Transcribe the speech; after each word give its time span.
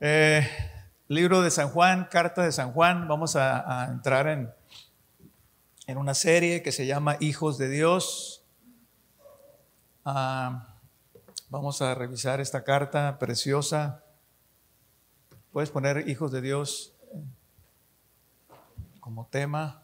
Eh, 0.00 0.48
libro 1.08 1.42
de 1.42 1.50
San 1.50 1.70
Juan, 1.70 2.06
carta 2.08 2.44
de 2.44 2.52
San 2.52 2.72
Juan. 2.72 3.08
Vamos 3.08 3.34
a, 3.34 3.88
entrar 3.90 4.28
en, 4.28 4.48
en, 5.88 5.98
una 5.98 6.14
serie 6.14 6.62
que 6.62 6.70
se 6.70 6.86
llama 6.86 7.16
Hijos 7.18 7.58
de 7.58 7.68
Dios. 7.68 8.44
Ah, 10.04 10.68
vamos 11.48 11.82
a 11.82 11.96
revisar 11.96 12.40
esta 12.40 12.62
carta 12.62 13.18
preciosa. 13.18 14.04
Puedes 15.50 15.70
poner 15.70 16.08
Hijos 16.08 16.30
de 16.30 16.42
Dios 16.42 16.94
como 19.00 19.26
tema. 19.26 19.82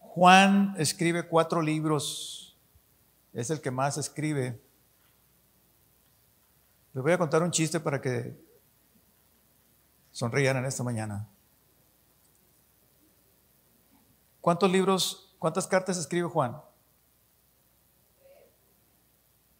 Juan 0.00 0.74
escribe 0.78 1.28
cuatro 1.28 1.62
libros, 1.62 2.56
es 3.32 3.50
el 3.50 3.60
que 3.60 3.70
más 3.70 3.98
escribe. 3.98 4.60
Les 6.98 7.02
voy 7.04 7.12
a 7.12 7.18
contar 7.18 7.44
un 7.44 7.52
chiste 7.52 7.78
para 7.78 8.00
que 8.00 8.36
sonrían 10.10 10.56
en 10.56 10.64
esta 10.64 10.82
mañana. 10.82 11.28
¿Cuántos 14.40 14.68
libros, 14.68 15.32
cuántas 15.38 15.68
cartas 15.68 15.96
escribe 15.96 16.26
Juan? 16.26 16.60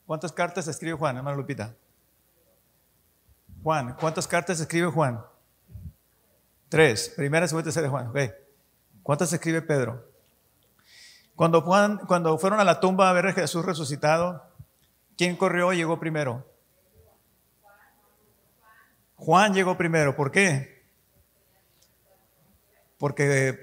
¿Cuántas 0.04 0.32
cartas 0.32 0.66
escribe 0.66 0.96
Juan, 0.96 1.18
hermano 1.18 1.36
Lupita? 1.36 1.76
Juan, 3.62 3.94
¿cuántas 4.00 4.26
cartas 4.26 4.58
escribe 4.58 4.88
Juan? 4.88 5.24
Tres. 6.68 7.12
Primera, 7.16 7.46
segunda, 7.46 7.66
tercera 7.66 7.84
de 7.84 7.90
Juan. 7.90 8.08
Okay. 8.08 8.32
¿Cuántas 9.04 9.32
escribe 9.32 9.62
Pedro? 9.62 10.04
Cuando, 11.36 11.60
Juan, 11.60 11.98
cuando 11.98 12.36
fueron 12.36 12.58
a 12.58 12.64
la 12.64 12.80
tumba 12.80 13.08
a 13.08 13.12
ver 13.12 13.28
a 13.28 13.32
Jesús 13.32 13.64
resucitado, 13.64 14.42
¿quién 15.16 15.36
corrió 15.36 15.72
y 15.72 15.76
llegó 15.76 16.00
primero? 16.00 16.57
Juan 19.18 19.52
llegó 19.52 19.76
primero. 19.76 20.14
¿Por 20.14 20.30
qué? 20.30 20.84
Porque, 22.98 23.58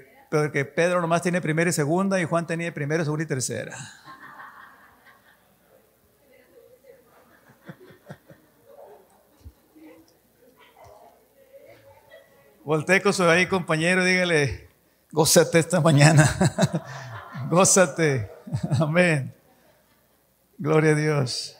Pedro 0.76 1.00
nomás 1.00 1.22
tiene 1.22 1.40
primera 1.40 1.70
y 1.70 1.72
segunda 1.72 2.20
y 2.20 2.24
Juan 2.24 2.46
tenía 2.46 2.72
primera, 2.72 3.04
segunda 3.04 3.24
y 3.24 3.26
tercera. 3.26 3.76
Volté 12.62 13.00
con 13.00 13.12
su 13.12 13.22
ahí 13.24 13.46
compañero, 13.46 14.04
dígale, 14.04 14.68
gózate 15.12 15.60
esta 15.60 15.80
mañana. 15.80 16.28
gózate. 17.48 18.30
Amén. 18.80 19.32
Gloria 20.58 20.90
a 20.90 20.94
Dios. 20.94 21.55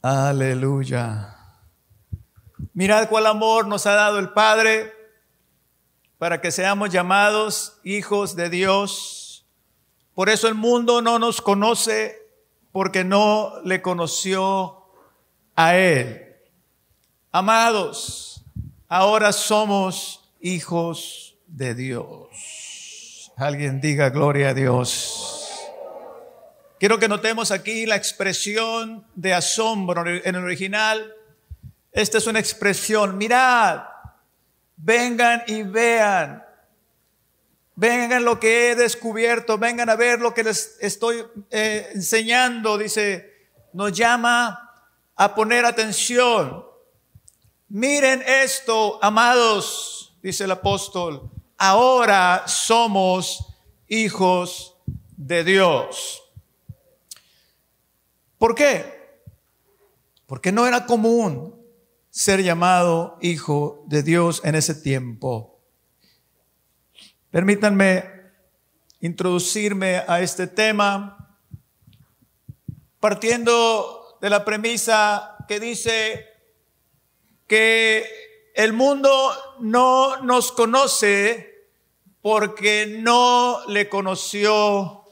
Aleluya. 0.00 1.34
Mirad 2.72 3.08
cuál 3.08 3.26
amor 3.26 3.66
nos 3.66 3.86
ha 3.86 3.94
dado 3.94 4.20
el 4.20 4.30
Padre 4.30 4.92
para 6.18 6.40
que 6.40 6.52
seamos 6.52 6.90
llamados 6.90 7.80
hijos 7.82 8.36
de 8.36 8.48
Dios. 8.48 9.44
Por 10.14 10.28
eso 10.28 10.46
el 10.46 10.54
mundo 10.54 11.02
no 11.02 11.18
nos 11.18 11.40
conoce 11.40 12.16
porque 12.70 13.02
no 13.02 13.60
le 13.64 13.82
conoció 13.82 14.84
a 15.56 15.76
Él. 15.76 16.36
Amados, 17.32 18.44
ahora 18.88 19.32
somos 19.32 20.32
hijos 20.40 21.36
de 21.48 21.74
Dios. 21.74 23.32
Alguien 23.36 23.80
diga 23.80 24.10
gloria 24.10 24.50
a 24.50 24.54
Dios. 24.54 25.47
Quiero 26.78 27.00
que 27.00 27.08
notemos 27.08 27.50
aquí 27.50 27.86
la 27.86 27.96
expresión 27.96 29.04
de 29.16 29.34
asombro 29.34 30.06
en 30.06 30.34
el 30.34 30.44
original. 30.44 31.12
Esta 31.90 32.18
es 32.18 32.26
una 32.28 32.38
expresión, 32.38 33.18
mirad, 33.18 33.82
vengan 34.76 35.42
y 35.48 35.64
vean. 35.64 36.44
Vengan 37.74 38.24
lo 38.24 38.38
que 38.38 38.70
he 38.70 38.74
descubierto, 38.76 39.58
vengan 39.58 39.90
a 39.90 39.96
ver 39.96 40.20
lo 40.20 40.32
que 40.34 40.44
les 40.44 40.76
estoy 40.80 41.24
eh, 41.50 41.90
enseñando. 41.94 42.78
Dice, 42.78 43.48
nos 43.72 43.92
llama 43.92 44.72
a 45.16 45.34
poner 45.34 45.64
atención. 45.64 46.64
Miren 47.68 48.22
esto, 48.24 49.00
amados, 49.02 50.16
dice 50.22 50.44
el 50.44 50.52
apóstol, 50.52 51.28
ahora 51.56 52.44
somos 52.46 53.58
hijos 53.88 54.76
de 55.16 55.42
Dios. 55.42 56.22
¿Por 58.38 58.54
qué? 58.54 59.20
Porque 60.26 60.52
no 60.52 60.66
era 60.66 60.86
común 60.86 61.60
ser 62.10 62.42
llamado 62.42 63.18
hijo 63.20 63.84
de 63.86 64.02
Dios 64.02 64.40
en 64.44 64.54
ese 64.54 64.74
tiempo. 64.74 65.60
Permítanme 67.30 68.04
introducirme 69.00 70.02
a 70.06 70.20
este 70.20 70.46
tema 70.46 71.36
partiendo 73.00 74.18
de 74.20 74.30
la 74.30 74.44
premisa 74.44 75.36
que 75.46 75.60
dice 75.60 76.26
que 77.46 78.06
el 78.54 78.72
mundo 78.72 79.32
no 79.60 80.22
nos 80.22 80.52
conoce 80.52 81.66
porque 82.22 82.98
no 83.00 83.60
le 83.68 83.88
conoció 83.88 85.04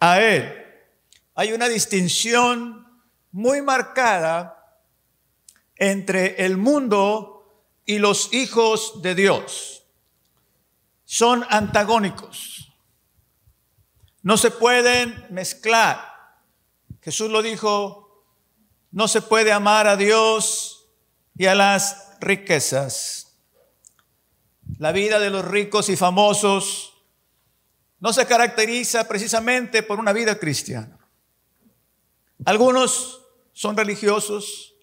a 0.00 0.20
Él 0.20 0.67
hay 1.38 1.52
una 1.52 1.68
distinción 1.68 2.84
muy 3.30 3.62
marcada 3.62 4.74
entre 5.76 6.44
el 6.44 6.56
mundo 6.56 7.62
y 7.86 8.00
los 8.00 8.34
hijos 8.34 9.02
de 9.02 9.14
Dios. 9.14 9.84
Son 11.04 11.46
antagónicos. 11.48 12.72
No 14.20 14.36
se 14.36 14.50
pueden 14.50 15.26
mezclar. 15.30 16.12
Jesús 17.02 17.30
lo 17.30 17.40
dijo, 17.40 18.26
no 18.90 19.06
se 19.06 19.22
puede 19.22 19.52
amar 19.52 19.86
a 19.86 19.96
Dios 19.96 20.88
y 21.36 21.46
a 21.46 21.54
las 21.54 22.16
riquezas. 22.18 23.38
La 24.78 24.90
vida 24.90 25.20
de 25.20 25.30
los 25.30 25.44
ricos 25.44 25.88
y 25.88 25.96
famosos 25.96 26.94
no 28.00 28.12
se 28.12 28.26
caracteriza 28.26 29.06
precisamente 29.06 29.84
por 29.84 30.00
una 30.00 30.12
vida 30.12 30.40
cristiana. 30.40 30.97
Algunos 32.44 33.26
son 33.52 33.76
religiosos, 33.76 34.74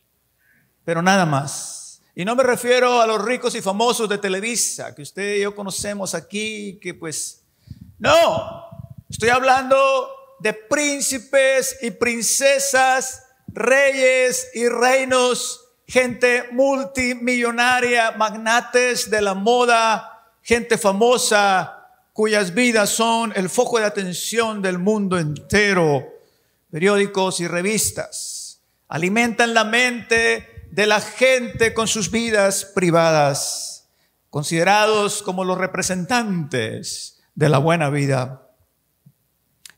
pero 0.83 1.01
nada 1.01 1.25
más. 1.25 2.01
Y 2.13 2.25
no 2.25 2.35
me 2.35 2.43
refiero 2.43 3.01
a 3.01 3.07
los 3.07 3.23
ricos 3.23 3.55
y 3.55 3.61
famosos 3.61 4.09
de 4.09 4.17
Televisa, 4.17 4.93
que 4.93 5.01
usted 5.01 5.35
y 5.35 5.41
yo 5.41 5.55
conocemos 5.55 6.13
aquí, 6.13 6.79
que 6.81 6.93
pues, 6.93 7.43
no, 7.97 8.65
estoy 9.09 9.29
hablando 9.29 10.09
de 10.39 10.53
príncipes 10.53 11.77
y 11.81 11.91
princesas, 11.91 13.23
reyes 13.47 14.49
y 14.53 14.67
reinos, 14.67 15.61
gente 15.87 16.49
multimillonaria, 16.51 18.11
magnates 18.11 19.09
de 19.09 19.21
la 19.21 19.33
moda, 19.33 20.29
gente 20.41 20.77
famosa, 20.77 21.87
cuyas 22.11 22.53
vidas 22.53 22.89
son 22.89 23.33
el 23.35 23.49
foco 23.49 23.79
de 23.79 23.85
atención 23.85 24.61
del 24.61 24.77
mundo 24.77 25.17
entero 25.17 26.14
periódicos 26.75 27.39
y 27.39 27.47
revistas. 27.47 28.59
Alimentan 28.89 29.53
la 29.53 29.63
mente 29.63 30.67
de 30.71 30.85
la 30.85 30.99
gente 30.99 31.73
con 31.73 31.87
sus 31.87 32.11
vidas 32.11 32.65
privadas, 32.65 33.87
considerados 34.29 35.23
como 35.23 35.45
los 35.45 35.57
representantes 35.57 37.21
de 37.33 37.47
la 37.47 37.59
buena 37.59 37.89
vida. 37.89 38.51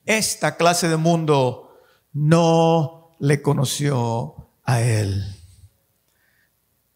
Esta 0.07 0.57
clase 0.57 0.89
de 0.89 0.97
mundo 0.97 1.77
no 2.13 3.15
le 3.19 3.43
conoció 3.43 4.49
a 4.63 4.81
él. 4.81 5.23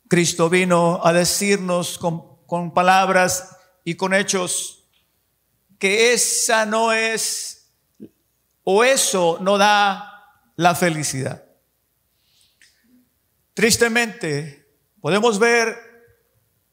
Cristo 0.07 0.49
vino 0.49 0.99
a 1.03 1.13
decirnos 1.13 1.99
con, 1.99 2.73
palabras 2.73 3.55
y 3.83 3.93
con 3.93 4.15
hechos 4.15 4.83
que 5.77 6.13
esa 6.13 6.65
no 6.65 6.91
es 6.91 7.60
o 8.63 8.83
eso 8.83 9.37
no 9.41 9.57
da 9.57 10.11
la 10.55 10.75
felicidad. 10.75 11.45
Tristemente, 13.53 14.67
podemos 15.01 15.39
ver 15.39 15.77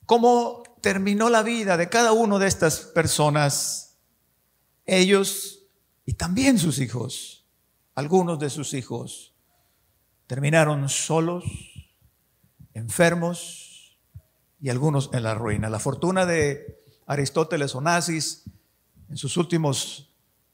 cómo 0.07 0.63
terminó 0.81 1.29
la 1.29 1.43
vida 1.43 1.77
de 1.77 1.89
cada 1.89 2.13
uno 2.13 2.39
de 2.39 2.47
estas 2.47 2.81
personas, 2.81 3.97
ellos 4.87 5.67
y 6.07 6.15
también 6.15 6.59
sus 6.59 6.79
hijos, 6.79 7.47
algunos 7.95 8.39
de 8.39 8.49
sus 8.49 8.75
hijos, 8.75 9.35
terminaron 10.27 10.89
solos, 10.89 11.45
enfermos 12.75 13.99
y 14.61 14.69
algunos 14.69 15.11
en 15.13 15.23
la 15.23 15.35
ruina. 15.35 15.69
La 15.69 15.79
fortuna 15.79 16.27
de 16.27 16.81
Aristóteles 17.07 17.75
Onassis 17.75 18.45
en 19.09 19.17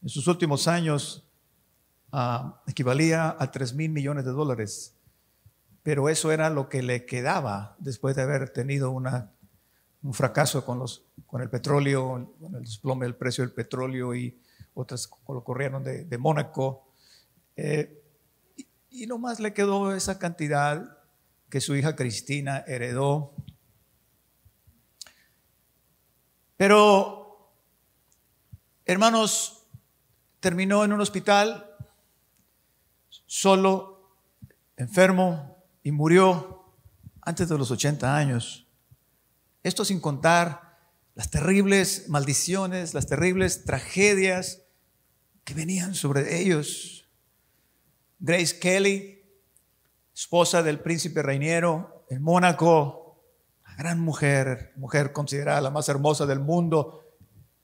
en 0.02 0.08
sus 0.08 0.26
últimos 0.26 0.68
años 0.68 1.23
Ah, 2.16 2.62
equivalía 2.68 3.34
a 3.40 3.50
3 3.50 3.74
mil 3.74 3.90
millones 3.90 4.24
de 4.24 4.30
dólares. 4.30 4.94
pero 5.82 6.08
eso 6.08 6.30
era 6.30 6.48
lo 6.48 6.68
que 6.68 6.80
le 6.80 7.06
quedaba 7.06 7.74
después 7.80 8.14
de 8.14 8.22
haber 8.22 8.50
tenido 8.50 8.92
un 8.92 10.14
fracaso 10.14 10.64
con, 10.64 10.78
los, 10.78 11.06
con 11.26 11.42
el 11.42 11.50
petróleo, 11.50 12.32
con 12.38 12.54
el 12.54 12.62
desplome 12.62 13.06
del 13.06 13.16
precio 13.16 13.42
del 13.42 13.52
petróleo 13.52 14.14
y 14.14 14.40
otras 14.74 15.10
lo 15.26 15.42
corrieron 15.42 15.82
de, 15.82 16.04
de 16.04 16.18
Mónaco. 16.18 16.86
Eh, 17.56 18.00
y, 18.56 18.68
y 18.90 19.06
nomás 19.08 19.40
le 19.40 19.52
quedó 19.52 19.92
esa 19.92 20.20
cantidad 20.20 20.98
que 21.50 21.60
su 21.60 21.74
hija 21.74 21.96
Cristina 21.96 22.62
heredó. 22.68 23.34
Pero, 26.56 27.50
hermanos, 28.84 29.66
terminó 30.38 30.84
en 30.84 30.92
un 30.92 31.00
hospital 31.00 31.73
solo, 33.34 34.12
enfermo 34.76 35.56
y 35.82 35.90
murió 35.90 36.72
antes 37.20 37.48
de 37.48 37.58
los 37.58 37.72
80 37.72 38.16
años. 38.16 38.68
Esto 39.64 39.84
sin 39.84 39.98
contar 39.98 40.78
las 41.16 41.30
terribles 41.30 42.08
maldiciones, 42.08 42.94
las 42.94 43.08
terribles 43.08 43.64
tragedias 43.64 44.62
que 45.42 45.52
venían 45.52 45.96
sobre 45.96 46.40
ellos. 46.40 47.08
Grace 48.20 48.56
Kelly, 48.60 49.24
esposa 50.14 50.62
del 50.62 50.78
príncipe 50.78 51.20
Reiniero 51.20 52.06
en 52.10 52.22
Mónaco, 52.22 53.20
una 53.64 53.74
gran 53.74 53.98
mujer, 53.98 54.72
mujer 54.76 55.12
considerada 55.12 55.60
la 55.60 55.70
más 55.70 55.88
hermosa 55.88 56.24
del 56.24 56.38
mundo, 56.38 57.04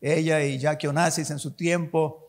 ella 0.00 0.42
y 0.42 0.58
Jackie 0.58 0.88
Onassis 0.88 1.30
en 1.30 1.38
su 1.38 1.52
tiempo, 1.52 2.28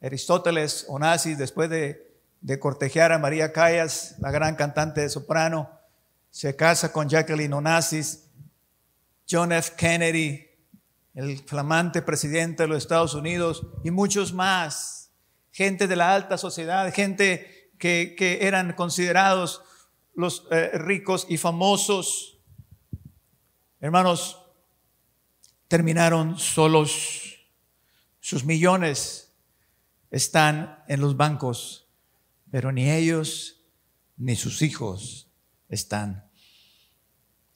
Aristóteles 0.00 0.86
Onassis, 0.88 1.36
después 1.36 1.68
de, 1.68 2.11
de 2.42 2.58
cortejear 2.58 3.12
a 3.12 3.18
María 3.18 3.52
Callas, 3.52 4.16
la 4.18 4.30
gran 4.30 4.56
cantante 4.56 5.00
de 5.00 5.08
soprano, 5.08 5.70
se 6.30 6.54
casa 6.56 6.92
con 6.92 7.08
Jacqueline 7.08 7.52
Onassis, 7.52 8.28
John 9.30 9.52
F. 9.52 9.72
Kennedy, 9.76 10.46
el 11.14 11.38
flamante 11.38 12.02
presidente 12.02 12.64
de 12.64 12.68
los 12.68 12.78
Estados 12.78 13.14
Unidos 13.14 13.66
y 13.84 13.90
muchos 13.90 14.32
más, 14.32 15.10
gente 15.52 15.86
de 15.86 15.96
la 15.96 16.14
alta 16.14 16.36
sociedad, 16.36 16.92
gente 16.92 17.70
que, 17.78 18.14
que 18.18 18.46
eran 18.46 18.72
considerados 18.74 19.62
los 20.14 20.46
eh, 20.50 20.70
ricos 20.74 21.26
y 21.28 21.36
famosos. 21.36 22.38
Hermanos, 23.80 24.38
terminaron 25.68 26.38
solos. 26.38 27.38
Sus 28.20 28.44
millones 28.44 29.32
están 30.10 30.84
en 30.88 31.00
los 31.00 31.16
bancos, 31.16 31.81
pero 32.52 32.70
ni 32.70 32.90
ellos 32.90 33.64
ni 34.18 34.36
sus 34.36 34.60
hijos 34.60 35.32
están. 35.70 36.28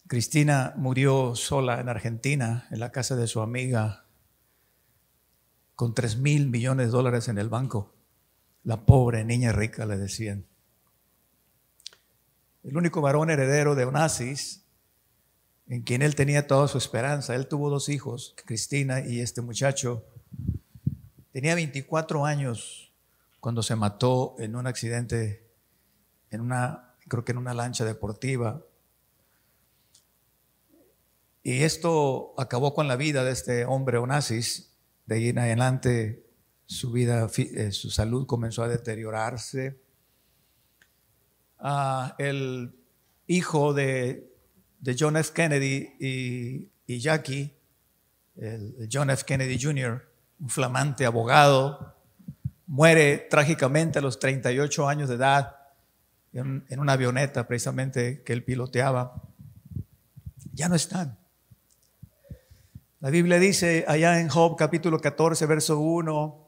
Cristina 0.06 0.72
murió 0.78 1.36
sola 1.36 1.80
en 1.80 1.90
Argentina, 1.90 2.66
en 2.70 2.80
la 2.80 2.92
casa 2.92 3.14
de 3.14 3.26
su 3.26 3.42
amiga, 3.42 4.06
con 5.74 5.94
tres 5.94 6.16
mil 6.16 6.48
millones 6.48 6.86
de 6.86 6.92
dólares 6.92 7.28
en 7.28 7.36
el 7.36 7.50
banco. 7.50 7.94
La 8.64 8.86
pobre 8.86 9.22
niña 9.22 9.52
rica, 9.52 9.84
le 9.84 9.98
decían. 9.98 10.46
El 12.62 12.78
único 12.78 13.02
varón 13.02 13.28
heredero 13.28 13.74
de 13.74 13.84
Onassis, 13.84 14.64
en 15.68 15.82
quien 15.82 16.00
él 16.00 16.14
tenía 16.14 16.46
toda 16.46 16.68
su 16.68 16.78
esperanza. 16.78 17.34
Él 17.34 17.48
tuvo 17.48 17.68
dos 17.68 17.90
hijos, 17.90 18.34
Cristina 18.46 19.00
y 19.06 19.20
este 19.20 19.42
muchacho. 19.42 20.06
Tenía 21.32 21.54
24 21.54 22.24
años 22.24 22.85
cuando 23.46 23.62
se 23.62 23.76
mató 23.76 24.34
en 24.40 24.56
un 24.56 24.66
accidente, 24.66 25.46
en 26.32 26.40
una, 26.40 26.96
creo 27.06 27.24
que 27.24 27.30
en 27.30 27.38
una 27.38 27.54
lancha 27.54 27.84
deportiva. 27.84 28.60
Y 31.44 31.62
esto 31.62 32.34
acabó 32.38 32.74
con 32.74 32.88
la 32.88 32.96
vida 32.96 33.22
de 33.22 33.30
este 33.30 33.64
hombre 33.64 33.98
Onassis. 33.98 34.74
De 35.04 35.14
ahí 35.14 35.28
en 35.28 35.38
adelante 35.38 36.26
su 36.66 36.90
vida, 36.90 37.30
eh, 37.36 37.70
su 37.70 37.88
salud 37.90 38.26
comenzó 38.26 38.64
a 38.64 38.68
deteriorarse. 38.68 39.80
Ah, 41.60 42.16
el 42.18 42.74
hijo 43.28 43.74
de, 43.74 44.28
John 44.98 45.18
F. 45.18 45.32
Kennedy 45.32 46.68
y, 46.88 46.98
Jackie, 46.98 47.54
John 48.90 49.10
F. 49.10 49.22
Kennedy 49.24 49.56
Jr., 49.62 50.04
un 50.40 50.48
flamante 50.48 51.06
abogado, 51.06 51.95
muere 52.66 53.26
trágicamente 53.30 53.98
a 53.98 54.02
los 54.02 54.18
38 54.18 54.88
años 54.88 55.08
de 55.08 55.14
edad 55.14 55.56
en, 56.32 56.64
una 56.78 56.92
avioneta 56.92 57.46
precisamente 57.46 58.22
que 58.22 58.32
él 58.32 58.44
piloteaba. 58.44 59.22
Ya 60.52 60.68
no 60.68 60.74
están. 60.74 61.18
La 63.00 63.10
Biblia 63.10 63.38
dice 63.38 63.84
allá 63.88 64.20
en 64.20 64.28
Job 64.28 64.56
capítulo 64.56 64.98
14, 65.00 65.46
verso 65.46 65.78
1, 65.78 66.46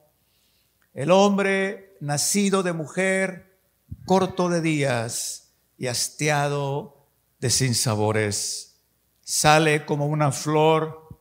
el 0.94 1.10
hombre 1.10 1.96
nacido 2.00 2.62
de 2.62 2.72
mujer, 2.72 3.58
corto 4.04 4.48
de 4.48 4.60
días 4.60 5.54
y 5.76 5.86
hastiado 5.86 7.06
de 7.38 7.50
sinsabores, 7.50 8.80
sale 9.22 9.84
como 9.84 10.06
una 10.06 10.32
flor 10.32 11.20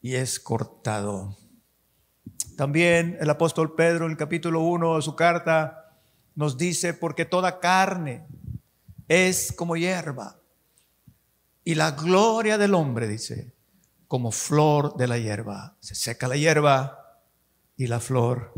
y 0.00 0.16
es 0.16 0.40
cortado. 0.40 1.36
También 2.56 3.16
el 3.20 3.30
apóstol 3.30 3.74
Pedro 3.74 4.06
en 4.06 4.12
el 4.12 4.16
capítulo 4.16 4.60
1 4.60 4.96
de 4.96 5.02
su 5.02 5.16
carta 5.16 5.98
nos 6.34 6.56
dice, 6.56 6.94
porque 6.94 7.24
toda 7.24 7.60
carne 7.60 8.26
es 9.08 9.52
como 9.52 9.76
hierba 9.76 10.38
y 11.64 11.74
la 11.74 11.92
gloria 11.92 12.58
del 12.58 12.74
hombre, 12.74 13.06
dice, 13.06 13.52
como 14.08 14.32
flor 14.32 14.96
de 14.96 15.06
la 15.06 15.18
hierba. 15.18 15.76
Se 15.80 15.94
seca 15.94 16.28
la 16.28 16.36
hierba 16.36 17.20
y 17.76 17.86
la 17.86 18.00
flor 18.00 18.52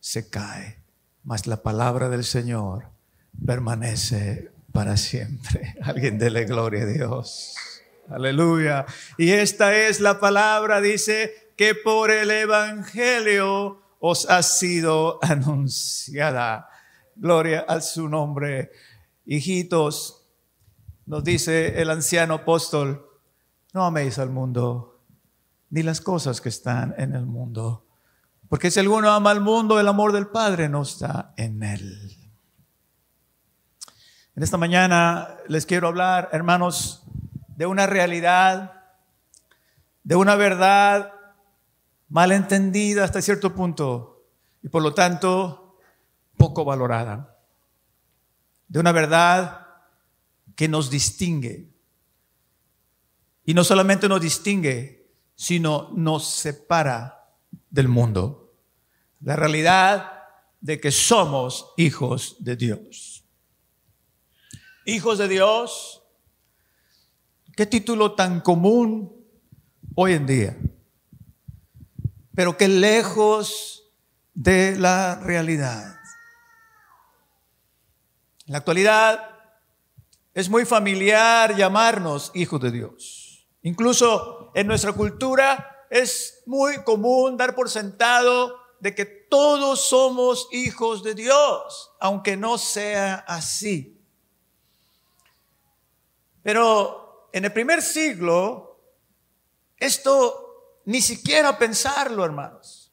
se 0.00 0.28
cae, 0.28 0.82
mas 1.24 1.46
la 1.46 1.62
palabra 1.62 2.08
del 2.08 2.24
Señor 2.24 2.88
permanece 3.44 4.50
para 4.72 4.96
siempre. 4.96 5.76
Alguien 5.82 6.18
dele 6.18 6.44
gloria 6.44 6.82
a 6.82 6.86
Dios. 6.86 7.54
Aleluya. 8.08 8.86
Y 9.18 9.30
esta 9.30 9.76
es 9.76 10.00
la 10.00 10.18
palabra, 10.18 10.80
dice, 10.80 11.41
que 11.62 11.76
por 11.76 12.10
el 12.10 12.28
Evangelio 12.32 13.82
os 14.00 14.28
ha 14.28 14.42
sido 14.42 15.20
anunciada. 15.22 16.68
Gloria 17.14 17.64
a 17.68 17.80
su 17.80 18.08
nombre. 18.08 18.72
Hijitos, 19.24 20.26
nos 21.06 21.22
dice 21.22 21.80
el 21.80 21.88
anciano 21.88 22.34
apóstol, 22.34 23.06
no 23.72 23.84
améis 23.84 24.18
al 24.18 24.30
mundo, 24.30 25.04
ni 25.70 25.84
las 25.84 26.00
cosas 26.00 26.40
que 26.40 26.48
están 26.48 26.96
en 26.98 27.14
el 27.14 27.26
mundo 27.26 27.86
porque 28.48 28.72
si 28.72 28.80
alguno 28.80 29.12
ama 29.12 29.30
al 29.30 29.40
mundo, 29.40 29.78
el 29.78 29.86
amor 29.86 30.12
del 30.12 30.26
Padre 30.26 30.68
no 30.68 30.82
está 30.82 31.32
en 31.36 31.62
él. 31.62 32.18
En 34.34 34.42
esta 34.42 34.58
mañana 34.58 35.36
les 35.46 35.64
quiero 35.64 35.86
hablar, 35.86 36.28
hermanos, 36.32 37.04
de 37.56 37.66
una 37.66 37.86
realidad, 37.86 38.82
de 40.02 40.16
una 40.16 40.34
verdad 40.34 41.12
mal 42.12 42.30
entendida 42.30 43.04
hasta 43.04 43.22
cierto 43.22 43.54
punto 43.54 44.26
y 44.62 44.68
por 44.68 44.82
lo 44.82 44.92
tanto 44.92 45.78
poco 46.36 46.62
valorada. 46.62 47.38
De 48.68 48.78
una 48.78 48.92
verdad 48.92 49.66
que 50.54 50.68
nos 50.68 50.90
distingue. 50.90 51.72
Y 53.46 53.54
no 53.54 53.64
solamente 53.64 54.10
nos 54.10 54.20
distingue, 54.20 55.10
sino 55.34 55.90
nos 55.94 56.28
separa 56.28 57.30
del 57.70 57.88
mundo 57.88 58.52
la 59.22 59.34
realidad 59.34 60.24
de 60.60 60.80
que 60.80 60.90
somos 60.90 61.72
hijos 61.78 62.36
de 62.40 62.56
Dios. 62.56 63.24
Hijos 64.84 65.16
de 65.16 65.28
Dios, 65.28 66.02
qué 67.56 67.64
título 67.64 68.12
tan 68.12 68.42
común 68.42 69.16
hoy 69.94 70.12
en 70.12 70.26
día, 70.26 70.58
pero 72.34 72.56
qué 72.56 72.68
lejos 72.68 73.92
de 74.34 74.76
la 74.78 75.16
realidad. 75.16 75.98
En 78.46 78.52
la 78.52 78.58
actualidad 78.58 79.32
es 80.34 80.48
muy 80.48 80.64
familiar 80.64 81.54
llamarnos 81.56 82.30
hijos 82.34 82.60
de 82.60 82.70
Dios. 82.70 83.46
Incluso 83.62 84.50
en 84.54 84.66
nuestra 84.66 84.92
cultura 84.92 85.86
es 85.90 86.42
muy 86.46 86.82
común 86.84 87.36
dar 87.36 87.54
por 87.54 87.68
sentado 87.68 88.58
de 88.80 88.94
que 88.94 89.04
todos 89.04 89.82
somos 89.88 90.48
hijos 90.50 91.02
de 91.02 91.14
Dios, 91.14 91.92
aunque 92.00 92.36
no 92.36 92.58
sea 92.58 93.24
así. 93.28 94.00
Pero 96.42 97.28
en 97.32 97.44
el 97.44 97.52
primer 97.52 97.80
siglo, 97.80 98.80
esto 99.76 100.41
ni 100.84 101.00
siquiera 101.00 101.58
pensarlo, 101.58 102.24
hermanos. 102.24 102.92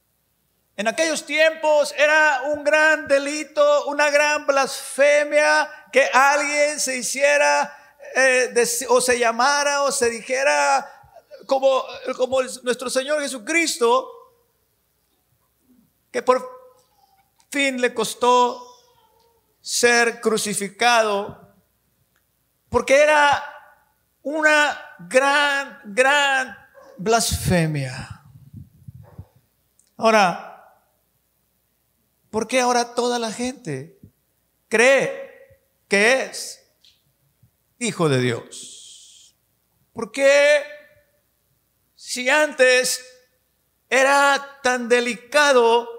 En 0.76 0.88
aquellos 0.88 1.26
tiempos 1.26 1.94
era 1.98 2.44
un 2.54 2.64
gran 2.64 3.08
delito, 3.08 3.88
una 3.88 4.10
gran 4.10 4.48
blasfemia 4.48 5.70
que 5.92 6.06
alguien 6.06 6.80
se 6.80 6.98
hiciera 6.98 7.98
eh, 8.16 8.54
o 8.88 9.02
se 9.02 9.20
llamara 9.20 9.84
o 9.84 9.92
se 9.92 10.10
dijera 10.10 10.90
como, 11.46 11.84
como 12.16 12.42
nuestro 12.64 12.90
Señor 12.90 13.22
Jesucristo, 13.22 14.10
que 16.12 16.22
por 16.22 16.50
fin 17.52 17.82
le 17.82 17.94
costó 17.94 18.66
ser 19.60 20.22
crucificado, 20.22 21.56
porque 22.70 23.02
era 23.02 23.44
una 24.22 24.96
gran, 25.00 25.82
gran 25.86 26.59
blasfemia. 27.00 28.24
Ahora, 29.98 30.50
¿Por 32.30 32.48
qué 32.48 32.60
ahora 32.60 32.94
toda 32.94 33.18
la 33.18 33.32
gente 33.32 34.00
cree 34.68 35.64
que 35.88 36.24
es 36.24 36.64
hijo 37.80 38.08
de 38.08 38.20
Dios? 38.20 39.36
¿Por 39.94 40.12
qué 40.12 40.64
si 41.96 42.30
antes 42.30 43.04
era 43.90 44.60
tan 44.62 44.88
delicado, 44.88 45.90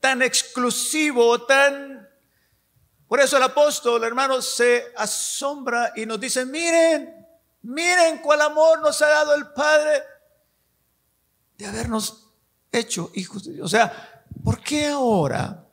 tan 0.00 0.22
exclusivo, 0.22 1.42
tan... 1.42 2.08
Por 3.08 3.20
eso 3.20 3.36
el 3.38 3.42
apóstol, 3.42 4.04
hermanos, 4.04 4.54
se 4.54 4.92
asombra 4.96 5.92
y 5.96 6.06
nos 6.06 6.20
dice, 6.20 6.44
miren, 6.46 7.26
miren 7.62 8.18
cuál 8.18 8.42
amor 8.42 8.80
nos 8.80 9.02
ha 9.02 9.08
dado 9.08 9.34
el 9.34 9.50
Padre 9.52 10.04
de 11.58 11.66
habernos 11.66 12.30
hecho 12.72 13.10
hijos 13.14 13.44
de 13.44 13.54
Dios. 13.54 13.66
O 13.66 13.68
sea, 13.68 14.18
¿Por 14.42 14.62
qué 14.62 14.86
ahora 14.86 15.68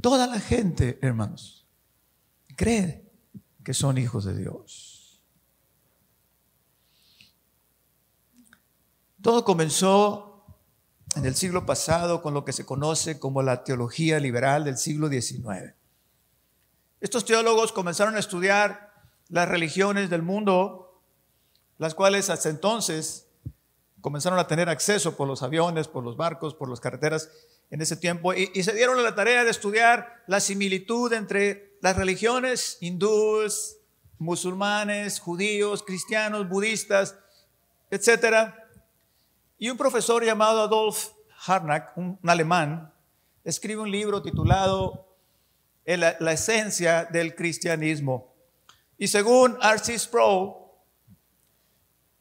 toda 0.00 0.26
la 0.26 0.40
gente, 0.40 0.98
hermanos, 1.02 1.66
cree 2.56 3.10
que 3.64 3.74
son 3.74 3.98
hijos 3.98 4.24
de 4.24 4.36
Dios? 4.36 5.22
Todo 9.22 9.44
comenzó 9.44 10.46
en 11.16 11.26
el 11.26 11.34
siglo 11.34 11.66
pasado 11.66 12.22
con 12.22 12.32
lo 12.32 12.44
que 12.44 12.52
se 12.52 12.64
conoce 12.64 13.18
como 13.18 13.42
la 13.42 13.64
teología 13.64 14.18
liberal 14.18 14.64
del 14.64 14.78
siglo 14.78 15.08
XIX. 15.08 15.74
Estos 17.00 17.24
teólogos 17.24 17.72
comenzaron 17.72 18.16
a 18.16 18.20
estudiar 18.20 18.92
las 19.28 19.48
religiones 19.48 20.10
del 20.10 20.22
mundo, 20.22 21.02
las 21.78 21.94
cuales 21.94 22.30
hasta 22.30 22.48
entonces 22.48 23.29
comenzaron 24.00 24.38
a 24.38 24.46
tener 24.46 24.68
acceso 24.68 25.16
por 25.16 25.28
los 25.28 25.42
aviones, 25.42 25.88
por 25.88 26.04
los 26.04 26.16
barcos, 26.16 26.54
por 26.54 26.68
las 26.68 26.80
carreteras 26.80 27.30
en 27.70 27.80
ese 27.80 27.96
tiempo 27.96 28.34
y, 28.34 28.46
se 28.62 28.72
dieron 28.74 28.98
a 28.98 29.02
la 29.02 29.14
tarea 29.14 29.44
de 29.44 29.50
estudiar 29.50 30.22
la 30.26 30.40
similitud 30.40 31.12
entre 31.12 31.76
las 31.80 31.96
religiones 31.96 32.78
hindúes, 32.80 33.78
musulmanes, 34.18 35.20
judíos, 35.20 35.82
cristianos, 35.82 36.48
budistas, 36.48 37.16
etc. 37.90 38.54
Y 39.58 39.70
un 39.70 39.76
profesor 39.76 40.24
llamado 40.24 40.62
Adolf 40.62 41.10
Harnack, 41.46 41.96
un, 41.96 42.18
alemán, 42.26 42.92
escribe 43.44 43.80
un 43.80 43.90
libro 43.90 44.22
titulado 44.22 45.06
la, 45.84 46.16
la, 46.20 46.32
esencia 46.32 47.04
del 47.04 47.34
cristianismo. 47.34 48.34
Y 48.98 49.08
según 49.08 49.56
R.C. 49.62 49.98
Sproul, 49.98 50.59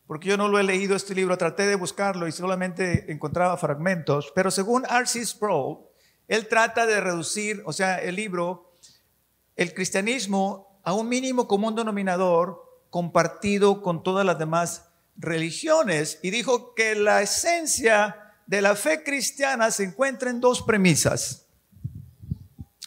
porque 0.09 0.29
yo 0.29 0.37
no 0.37 0.47
lo 0.47 0.57
he 0.57 0.63
leído 0.63 0.95
este 0.95 1.13
libro, 1.13 1.37
traté 1.37 1.67
de 1.67 1.75
buscarlo 1.75 2.27
y 2.27 2.31
solamente 2.31 3.11
encontraba 3.11 3.55
fragmentos, 3.57 4.31
pero 4.33 4.49
según 4.49 4.83
R.C. 4.89 5.23
Sproul, 5.23 5.81
él 6.27 6.47
trata 6.47 6.87
de 6.87 6.99
reducir, 6.99 7.61
o 7.67 7.71
sea, 7.73 7.99
el 7.99 8.15
libro, 8.15 8.73
el 9.55 9.71
cristianismo 9.75 10.81
a 10.83 10.93
un 10.93 11.07
mínimo 11.07 11.47
común 11.47 11.75
denominador 11.75 12.87
compartido 12.89 13.83
con 13.83 14.01
todas 14.01 14.25
las 14.25 14.39
demás 14.39 14.87
religiones 15.15 16.17
y 16.23 16.31
dijo 16.31 16.73
que 16.73 16.95
la 16.95 17.21
esencia 17.21 18.33
de 18.47 18.63
la 18.63 18.75
fe 18.75 19.03
cristiana 19.03 19.69
se 19.69 19.83
encuentra 19.83 20.31
en 20.31 20.41
dos 20.41 20.63
premisas, 20.63 21.45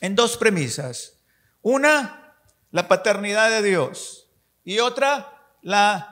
en 0.00 0.16
dos 0.16 0.36
premisas. 0.36 1.20
Una, 1.60 2.34
la 2.72 2.88
paternidad 2.88 3.48
de 3.48 3.62
Dios 3.62 4.28
y 4.64 4.80
otra, 4.80 5.56
la 5.62 6.11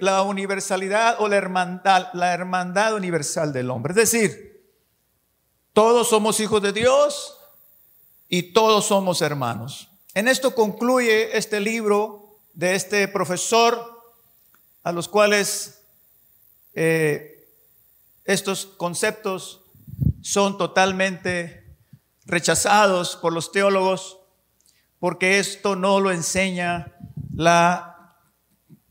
la 0.00 0.22
universalidad 0.22 1.16
o 1.20 1.28
la 1.28 1.36
hermandad, 1.36 2.08
la 2.12 2.34
hermandad 2.34 2.94
universal 2.94 3.52
del 3.52 3.70
hombre. 3.70 3.92
Es 3.92 4.10
decir, 4.10 4.54
todos 5.72 6.08
somos 6.08 6.40
hijos 6.40 6.60
de 6.62 6.72
Dios 6.72 7.38
y 8.28 8.52
todos 8.52 8.86
somos 8.86 9.22
hermanos. 9.22 9.88
En 10.14 10.28
esto 10.28 10.54
concluye 10.54 11.36
este 11.36 11.60
libro 11.60 12.38
de 12.52 12.74
este 12.74 13.08
profesor 13.08 14.02
a 14.82 14.92
los 14.92 15.08
cuales 15.08 15.80
eh, 16.74 17.48
estos 18.24 18.66
conceptos 18.66 19.60
son 20.22 20.58
totalmente 20.58 21.64
rechazados 22.26 23.16
por 23.16 23.32
los 23.32 23.52
teólogos 23.52 24.18
porque 24.98 25.38
esto 25.38 25.76
no 25.76 26.00
lo 26.00 26.10
enseña 26.10 26.92
la 27.36 27.93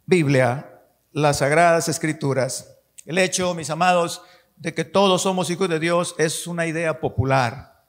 Biblia, 0.05 0.81
las 1.12 1.38
sagradas 1.38 1.88
escrituras. 1.88 2.75
El 3.05 3.17
hecho, 3.17 3.53
mis 3.53 3.69
amados, 3.69 4.22
de 4.57 4.74
que 4.74 4.83
todos 4.83 5.22
somos 5.22 5.50
hijos 5.50 5.69
de 5.69 5.79
Dios 5.79 6.15
es 6.17 6.48
una 6.48 6.67
idea 6.67 7.00
popular, 7.00 7.86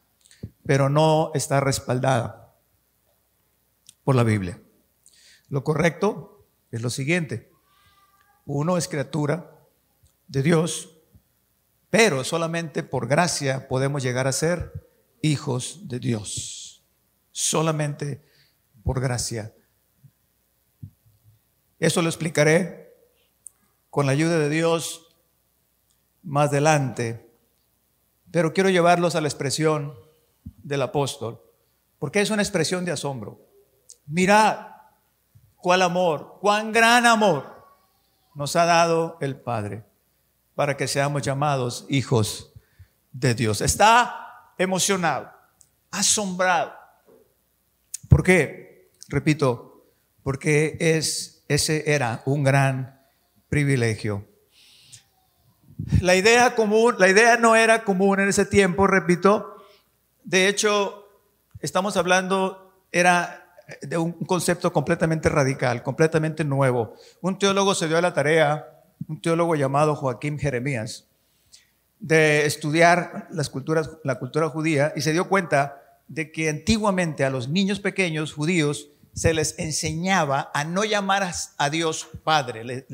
pero 0.64 0.88
no 0.88 1.32
está 1.34 1.60
respaldada 1.60 2.54
por 4.04 4.14
la 4.14 4.22
Biblia. 4.22 4.60
Lo 5.48 5.64
correcto 5.64 6.46
es 6.70 6.82
lo 6.82 6.90
siguiente. 6.90 7.52
Uno 8.46 8.76
es 8.76 8.88
criatura 8.88 9.50
de 10.28 10.42
Dios, 10.42 10.96
pero 11.90 12.24
solamente 12.24 12.82
por 12.82 13.08
gracia 13.08 13.68
podemos 13.68 14.02
llegar 14.02 14.26
a 14.26 14.32
ser 14.32 14.88
hijos 15.22 15.88
de 15.88 15.98
Dios. 15.98 16.84
Solamente 17.32 18.24
por 18.84 19.00
gracia 19.00 19.54
eso 21.78 22.02
lo 22.02 22.08
explicaré 22.08 22.94
con 23.90 24.06
la 24.06 24.12
ayuda 24.12 24.38
de 24.38 24.48
Dios 24.48 25.14
más 26.22 26.48
adelante. 26.48 27.30
Pero 28.30 28.52
quiero 28.52 28.70
llevarlos 28.70 29.14
a 29.14 29.20
la 29.20 29.28
expresión 29.28 29.94
del 30.44 30.82
apóstol, 30.82 31.40
porque 31.98 32.20
es 32.20 32.30
una 32.30 32.42
expresión 32.42 32.84
de 32.84 32.92
asombro. 32.92 33.40
Mirad 34.06 34.66
cuál 35.56 35.82
amor, 35.82 36.38
cuán 36.40 36.72
gran 36.72 37.06
amor 37.06 37.54
nos 38.34 38.56
ha 38.56 38.64
dado 38.64 39.16
el 39.20 39.36
Padre 39.36 39.84
para 40.54 40.76
que 40.76 40.88
seamos 40.88 41.22
llamados 41.22 41.86
hijos 41.88 42.52
de 43.12 43.34
Dios. 43.34 43.60
Está 43.60 44.52
emocionado, 44.58 45.30
asombrado. 45.90 46.72
¿Por 48.08 48.22
qué? 48.22 48.90
Repito, 49.08 49.86
porque 50.22 50.76
es 50.80 51.33
ese 51.48 51.92
era 51.92 52.22
un 52.24 52.42
gran 52.42 53.00
privilegio. 53.48 54.26
La 56.00 56.14
idea 56.14 56.54
común, 56.54 56.94
la 56.98 57.08
idea 57.08 57.36
no 57.36 57.56
era 57.56 57.84
común 57.84 58.20
en 58.20 58.28
ese 58.28 58.46
tiempo, 58.46 58.86
repito. 58.86 59.56
De 60.22 60.48
hecho, 60.48 61.08
estamos 61.60 61.96
hablando, 61.96 62.72
era 62.92 63.44
de 63.82 63.96
un 63.96 64.12
concepto 64.12 64.72
completamente 64.72 65.28
radical, 65.28 65.82
completamente 65.82 66.44
nuevo. 66.44 66.94
Un 67.20 67.38
teólogo 67.38 67.74
se 67.74 67.88
dio 67.88 67.98
a 67.98 68.02
la 68.02 68.14
tarea, 68.14 68.82
un 69.08 69.20
teólogo 69.20 69.54
llamado 69.54 69.94
Joaquín 69.96 70.38
Jeremías, 70.38 71.08
de 71.98 72.46
estudiar 72.46 73.28
las 73.30 73.50
culturas, 73.50 73.90
la 74.04 74.18
cultura 74.18 74.48
judía 74.48 74.92
y 74.94 75.00
se 75.00 75.12
dio 75.12 75.28
cuenta 75.28 75.80
de 76.08 76.30
que 76.32 76.50
antiguamente 76.50 77.24
a 77.24 77.30
los 77.30 77.48
niños 77.48 77.80
pequeños 77.80 78.32
judíos 78.32 78.90
se 79.14 79.32
les 79.32 79.58
enseñaba 79.58 80.50
a 80.52 80.64
no 80.64 80.84
llamar 80.84 81.32
a 81.56 81.70
Dios 81.70 82.08
Padre. 82.24 82.84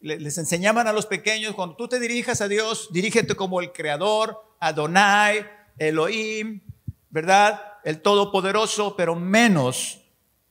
les 0.00 0.38
enseñaban 0.38 0.88
a 0.88 0.92
los 0.92 1.06
pequeños, 1.06 1.54
cuando 1.54 1.76
tú 1.76 1.88
te 1.88 2.00
dirijas 2.00 2.40
a 2.40 2.48
Dios, 2.48 2.88
dirígete 2.92 3.36
como 3.36 3.60
el 3.60 3.72
Creador, 3.72 4.36
Adonai, 4.58 5.46
Elohim, 5.78 6.62
¿verdad? 7.10 7.60
El 7.84 8.02
Todopoderoso, 8.02 8.96
pero 8.96 9.14
menos 9.14 10.04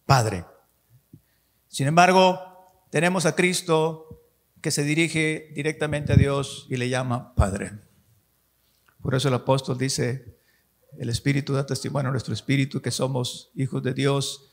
Padre. 0.06 0.46
Sin 1.68 1.88
embargo, 1.88 2.40
tenemos 2.90 3.26
a 3.26 3.36
Cristo 3.36 4.24
que 4.62 4.72
se 4.72 4.84
dirige 4.84 5.52
directamente 5.54 6.14
a 6.14 6.16
Dios 6.16 6.66
y 6.70 6.78
le 6.78 6.88
llama 6.88 7.36
Padre. 7.36 7.74
Por 9.02 9.14
eso 9.14 9.28
el 9.28 9.34
apóstol 9.34 9.78
dice, 9.78 10.38
el 10.98 11.10
Espíritu 11.10 11.54
da 11.54 11.66
testimonio 11.66 12.10
a 12.10 12.12
nuestro 12.12 12.34
Espíritu 12.34 12.82
que 12.82 12.92
somos 12.92 13.52
hijos 13.56 13.84
de 13.84 13.94
Dios 13.94 14.47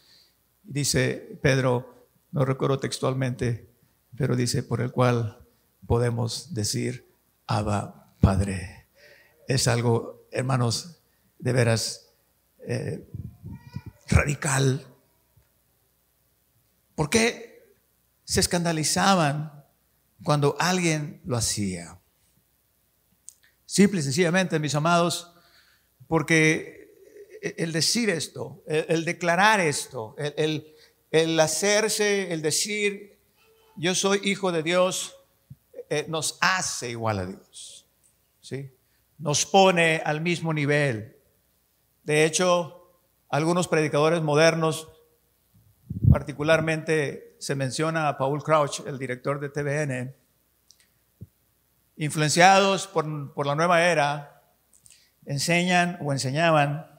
Dice 0.64 1.38
Pedro, 1.42 2.08
no 2.32 2.44
recuerdo 2.44 2.78
textualmente, 2.80 3.68
pero 4.16 4.34
dice 4.34 4.62
por 4.62 4.80
el 4.80 4.90
cual 4.90 5.46
podemos 5.86 6.54
decir 6.54 7.08
Abba 7.46 8.14
Padre. 8.20 8.86
Es 9.46 9.68
algo, 9.68 10.26
hermanos, 10.32 11.02
de 11.38 11.52
veras 11.52 12.10
eh, 12.60 13.06
radical. 14.08 14.86
¿Por 16.94 17.10
qué 17.10 17.74
se 18.24 18.40
escandalizaban 18.40 19.64
cuando 20.22 20.56
alguien 20.58 21.20
lo 21.24 21.36
hacía? 21.36 22.00
Simple 23.66 24.00
y 24.00 24.02
sencillamente, 24.02 24.58
mis 24.58 24.74
amados, 24.74 25.34
porque 26.06 26.83
el 27.56 27.72
decir 27.72 28.10
esto, 28.10 28.62
el, 28.66 29.04
declarar 29.04 29.60
esto, 29.60 30.14
el, 30.18 30.74
el, 31.10 31.40
hacerse, 31.40 32.32
el 32.32 32.42
decir, 32.42 33.18
yo 33.76 33.94
soy 33.94 34.20
hijo 34.24 34.52
de 34.52 34.62
Dios, 34.62 35.16
eh, 35.90 36.06
nos 36.08 36.38
hace 36.40 36.90
igual 36.90 37.18
a 37.18 37.26
Dios. 37.26 37.86
¿sí? 38.40 38.70
Nos 39.18 39.46
pone 39.46 40.02
al 40.04 40.20
mismo 40.20 40.52
nivel. 40.52 41.16
De 42.02 42.24
hecho, 42.24 42.84
algunos 43.28 43.68
predicadores 43.68 44.22
modernos, 44.22 44.88
particularmente 46.10 47.36
se 47.38 47.54
menciona 47.54 48.08
a 48.08 48.16
Paul 48.16 48.42
Crouch, 48.42 48.80
el 48.86 48.98
director 48.98 49.40
de 49.40 49.48
TVN, 49.48 50.14
influenciados 51.96 52.86
por, 52.86 53.46
la 53.46 53.54
nueva 53.54 53.84
era, 53.84 54.42
enseñan 55.26 55.98
o 56.00 56.12
enseñaban, 56.12 56.93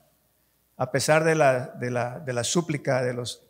a 0.77 0.91
pesar 0.91 1.23
de 1.23 1.35
la, 1.35 1.67
de 1.67 2.33
la, 2.33 2.43
súplica 2.43 3.01
de 3.01 3.13
los, 3.13 3.43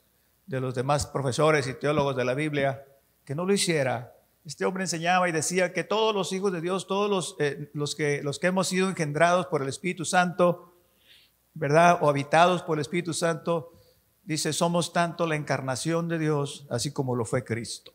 de 0.45 0.59
los 0.59 0.75
demás 0.75 1.07
profesores 1.07 1.67
y 1.67 1.73
teólogos 1.73 2.15
de 2.15 2.25
la 2.25 2.33
Biblia, 2.33 2.85
que 3.23 3.35
no 3.35 3.45
lo 3.45 3.53
hiciera. 3.53 4.13
Este 4.45 4.65
hombre 4.65 4.83
enseñaba 4.83 5.27
y 5.27 5.31
decía 5.31 5.73
que 5.73 5.83
todos 5.83 6.13
los 6.13 6.31
hijos 6.31 6.51
de 6.51 6.61
Dios, 6.61 6.85
todos 6.85 7.09
los, 7.09 7.35
eh, 7.39 7.71
los, 7.73 7.95
que, 7.95 8.21
los 8.21 8.37
que 8.37 8.47
hemos 8.47 8.67
sido 8.67 8.89
engendrados 8.89 9.47
por 9.47 9.63
el 9.63 9.69
Espíritu 9.69 10.05
Santo, 10.05 10.75
¿verdad? 11.55 11.97
O 12.01 12.09
habitados 12.09 12.61
por 12.61 12.77
el 12.77 12.81
Espíritu 12.81 13.13
Santo, 13.13 13.73
dice, 14.23 14.53
somos 14.53 14.93
tanto 14.93 15.25
la 15.25 15.35
encarnación 15.35 16.07
de 16.07 16.19
Dios, 16.19 16.67
así 16.69 16.91
como 16.91 17.15
lo 17.15 17.25
fue 17.25 17.43
Cristo. 17.43 17.91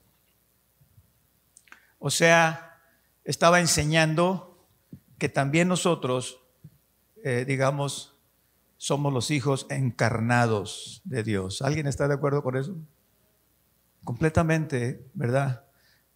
O 2.01 2.11
sea, 2.11 2.81
estaba 3.25 3.61
enseñando 3.61 4.67
que 5.19 5.29
también 5.29 5.69
nosotros, 5.69 6.41
eh, 7.23 7.45
digamos, 7.47 8.17
somos 8.81 9.13
los 9.13 9.31
hijos 9.31 9.67
encarnados 9.69 11.03
de 11.05 11.23
Dios. 11.23 11.61
¿Alguien 11.61 11.87
está 11.87 12.09
de 12.09 12.15
acuerdo 12.15 12.43
con 12.43 12.57
eso? 12.57 12.75
Completamente, 14.05 15.07
¿verdad? 15.13 15.67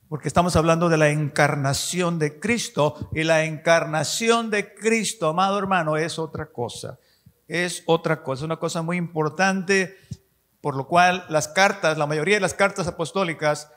Porque 0.08 0.28
estamos 0.28 0.56
hablando 0.56 0.88
de 0.88 0.96
la 0.96 1.10
encarnación 1.10 2.18
de 2.18 2.40
Cristo 2.40 3.10
y 3.12 3.22
la 3.24 3.44
encarnación 3.44 4.48
de 4.48 4.72
Cristo, 4.72 5.28
amado 5.28 5.58
hermano, 5.58 5.98
es 5.98 6.18
otra 6.18 6.46
cosa. 6.46 6.98
Es 7.48 7.82
otra 7.84 8.22
cosa, 8.22 8.46
una 8.46 8.56
cosa 8.56 8.80
muy 8.80 8.96
importante, 8.96 9.98
por 10.62 10.74
lo 10.74 10.88
cual 10.88 11.26
las 11.28 11.48
cartas, 11.48 11.98
la 11.98 12.06
mayoría 12.06 12.36
de 12.36 12.40
las 12.40 12.54
cartas 12.54 12.86
apostólicas 12.86 13.70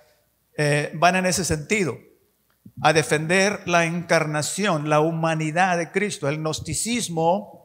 eh, 0.58 0.94
van 0.96 1.18
en 1.18 1.26
ese 1.26 1.44
sentido 1.44 1.98
a 2.82 2.94
defender 2.94 3.68
la 3.68 3.84
encarnación, 3.84 4.90
la 4.90 5.02
humanidad 5.02 5.78
de 5.78 5.92
Cristo. 5.92 6.30
El 6.30 6.38
gnosticismo, 6.38 7.57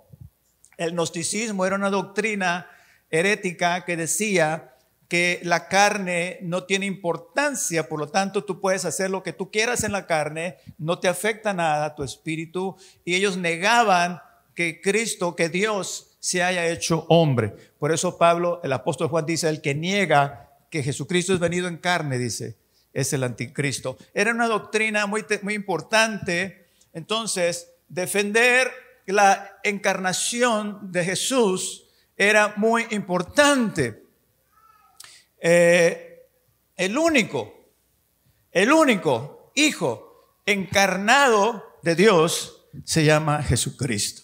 el 0.77 0.93
gnosticismo 0.93 1.67
era 1.67 1.77
una 1.77 1.91
doctrina 1.91 2.69
herética 3.11 3.85
que 3.85 3.97
decía 3.97 4.75
que 5.09 5.41
la 5.43 5.69
carne 5.69 6.39
no 6.41 6.65
tiene 6.65 6.87
importancia, 6.87 7.87
por 7.87 8.01
lo 8.01 8.09
tanto 8.09 8.45
tú 8.45 8.61
puedes 8.61 8.87
hacer 8.87 9.11
lo 9.11 9.23
que 9.23 9.35
tú 9.35 9.51
quieras 9.51 9.85
en 9.85 9.93
la 9.93 10.07
carne, 10.07 10.57
no 10.79 10.99
te 10.99 11.09
afecta 11.09 11.53
nada 11.53 11.95
tu 11.95 12.03
espíritu, 12.03 12.77
y 13.05 13.15
ellos 13.15 13.37
negaban 13.37 14.23
que 14.55 14.81
Cristo, 14.81 15.37
que 15.37 15.51
Dios 15.51 16.17
se 16.19 16.43
haya 16.43 16.67
hecho 16.67 17.05
hombre. 17.09 17.55
Por 17.79 17.93
eso 17.93 18.17
Pablo, 18.17 18.61
el 18.65 18.73
apóstol 18.73 19.09
Juan 19.09 19.27
dice, 19.27 19.49
el 19.49 19.61
que 19.61 19.75
niega 19.75 20.49
que 20.71 20.83
Jesucristo 20.83 21.35
es 21.35 21.41
venido 21.41 21.69
en 21.69 21.77
carne, 21.77 22.17
dice, 22.17 22.57
es 22.95 23.13
el 23.13 23.25
anticristo. 23.25 23.99
Era 24.15 24.31
una 24.31 24.49
doctrina 24.49 25.07
muy, 25.07 25.25
muy 25.43 25.55
importante. 25.55 26.69
Entonces, 26.93 27.69
defender 27.89 28.71
la 29.07 29.59
encarnación 29.63 30.93
de 30.93 31.05
Jesús 31.05 31.85
era 32.17 32.55
muy 32.57 32.87
importante. 32.91 34.05
Eh, 35.41 36.29
el 36.77 36.97
único, 36.97 37.53
el 38.51 38.73
único 38.73 39.53
Hijo 39.55 40.39
encarnado 40.47 41.63
de 41.83 41.95
Dios 41.95 42.69
se 42.85 43.05
llama 43.05 43.43
Jesucristo. 43.43 44.23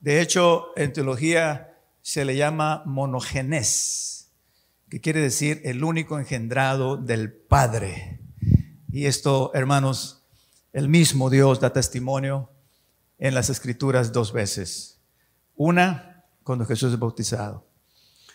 De 0.00 0.20
hecho, 0.20 0.72
en 0.74 0.92
teología 0.92 1.78
se 2.02 2.24
le 2.24 2.36
llama 2.36 2.82
monogenes 2.86 4.16
que 4.88 5.00
quiere 5.00 5.20
decir 5.20 5.60
el 5.64 5.82
único 5.82 6.18
engendrado 6.18 6.96
del 6.96 7.32
Padre. 7.32 8.20
Y 8.90 9.06
esto, 9.06 9.50
hermanos, 9.54 10.24
el 10.72 10.88
mismo 10.88 11.28
Dios 11.30 11.60
da 11.60 11.72
testimonio 11.72 12.50
en 13.18 13.34
las 13.34 13.50
escrituras 13.50 14.12
dos 14.12 14.32
veces. 14.32 14.98
Una, 15.56 16.24
cuando 16.42 16.66
Jesús 16.66 16.92
es 16.92 16.98
bautizado. 16.98 17.66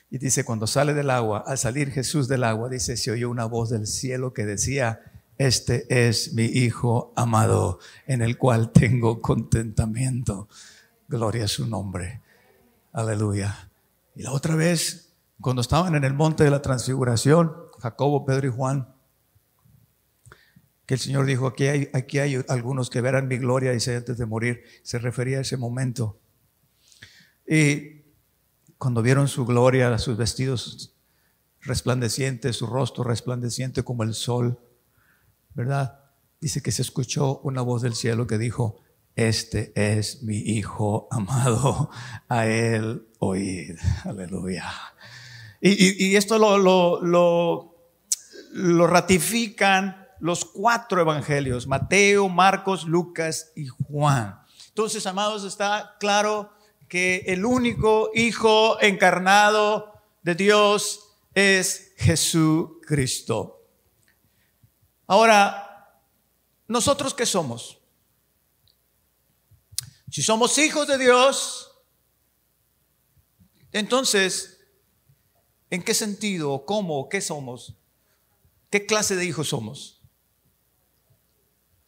Y 0.10 0.18
dice, 0.18 0.44
cuando 0.44 0.68
sale 0.68 0.94
del 0.94 1.10
agua, 1.10 1.44
al 1.48 1.58
salir 1.58 1.92
Jesús 1.92 2.28
del 2.28 2.44
agua, 2.44 2.70
dice, 2.70 2.98
se 2.98 3.12
oyó 3.12 3.30
una 3.30 3.46
voz 3.46 3.70
del 3.70 3.88
cielo 3.88 4.34
que 4.34 4.46
decía, 4.46 5.00
este 5.38 5.86
es 6.08 6.34
mi 6.34 6.46
Hijo 6.46 7.14
amado, 7.16 7.80
en 8.06 8.22
el 8.22 8.38
cual 8.38 8.72
tengo 8.72 9.22
contentamiento. 9.22 10.50
Gloria 11.08 11.46
a 11.46 11.48
su 11.48 11.66
nombre. 11.68 12.22
Aleluya. 12.92 13.70
Y 14.16 14.24
la 14.24 14.34
otra 14.34 14.56
vez, 14.56 15.14
cuando 15.40 15.62
estaban 15.62 15.96
en 15.96 16.04
el 16.04 16.14
monte 16.14 16.44
de 16.44 16.52
la 16.52 16.62
transfiguración, 16.62 17.54
Jacobo, 17.80 18.26
Pedro 18.26 18.48
y 18.48 18.52
Juan, 18.52 18.94
que 20.86 20.96
el 20.96 21.00
Señor 21.00 21.26
dijo, 21.26 21.48
aquí 21.48 21.68
hay, 21.68 21.90
aquí 21.94 22.20
hay 22.20 22.44
algunos 22.48 22.90
que 22.90 23.02
verán 23.02 23.28
mi 23.28 23.38
gloria, 23.38 23.72
dice 23.72 23.96
antes 23.96 24.18
de 24.18 24.26
morir, 24.26 24.64
se 24.84 25.00
refería 25.00 25.38
a 25.38 25.42
ese 25.42 25.58
momento. 25.58 26.20
Y 27.48 28.02
cuando 28.78 29.02
vieron 29.02 29.28
su 29.28 29.46
gloria, 29.46 29.98
sus 30.00 30.18
vestidos 30.18 30.96
resplandecientes, 31.62 32.56
su 32.56 32.66
rostro 32.66 33.04
resplandeciente 33.04 33.84
como 33.84 34.04
el 34.04 34.14
sol, 34.14 34.60
¿verdad? 35.54 36.00
Dice 36.40 36.62
que 36.62 36.72
se 36.72 36.82
escuchó 36.82 37.40
una 37.42 37.62
voz 37.62 37.84
del 37.84 37.94
cielo 37.94 38.26
que 38.26 38.38
dijo, 38.38 38.82
este 39.16 39.74
es 39.76 40.24
mi 40.24 40.38
Hijo 40.38 41.08
amado, 41.12 41.90
a 42.30 42.48
él 42.48 43.08
oíd. 43.20 43.78
Aleluya. 44.04 44.66
Y, 45.64 46.16
esto 46.16 46.40
lo, 46.40 46.58
lo, 48.54 48.88
ratifican 48.88 50.01
los 50.22 50.46
cuatro 50.46 51.02
evangelios, 51.02 51.68
Mateo, 51.68 52.30
Marcos, 52.30 52.86
Lucas 52.86 53.52
y 53.56 53.68
Juan. 53.68 54.40
Entonces, 54.70 55.06
amados, 55.06 55.44
está 55.44 55.98
claro 56.00 56.54
que 56.88 57.24
el 57.28 57.46
único 57.46 58.10
Hijo 58.14 58.82
encarnado 58.82 59.94
de 60.22 60.36
Dios 60.36 61.00
es 61.34 61.94
Jesucristo. 61.98 63.68
Ahora, 65.08 66.00
¿nosotros 66.68 67.14
qué 67.14 67.26
somos? 67.26 67.80
Si 70.10 70.22
somos 70.22 70.58
hijos 70.58 70.88
de 70.88 70.98
Dios, 70.98 71.72
entonces 73.72 74.62
¿En 75.72 75.82
qué 75.82 75.94
sentido? 75.94 76.66
¿Cómo? 76.66 77.08
¿Qué 77.08 77.22
somos? 77.22 77.78
¿Qué 78.70 78.86
clase 78.86 79.16
de 79.16 79.24
hijos 79.24 79.48
somos? 79.48 80.01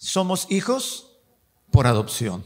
Somos 0.04 0.48
hijos 0.50 1.18
por 1.72 1.88
adopción. 1.88 2.46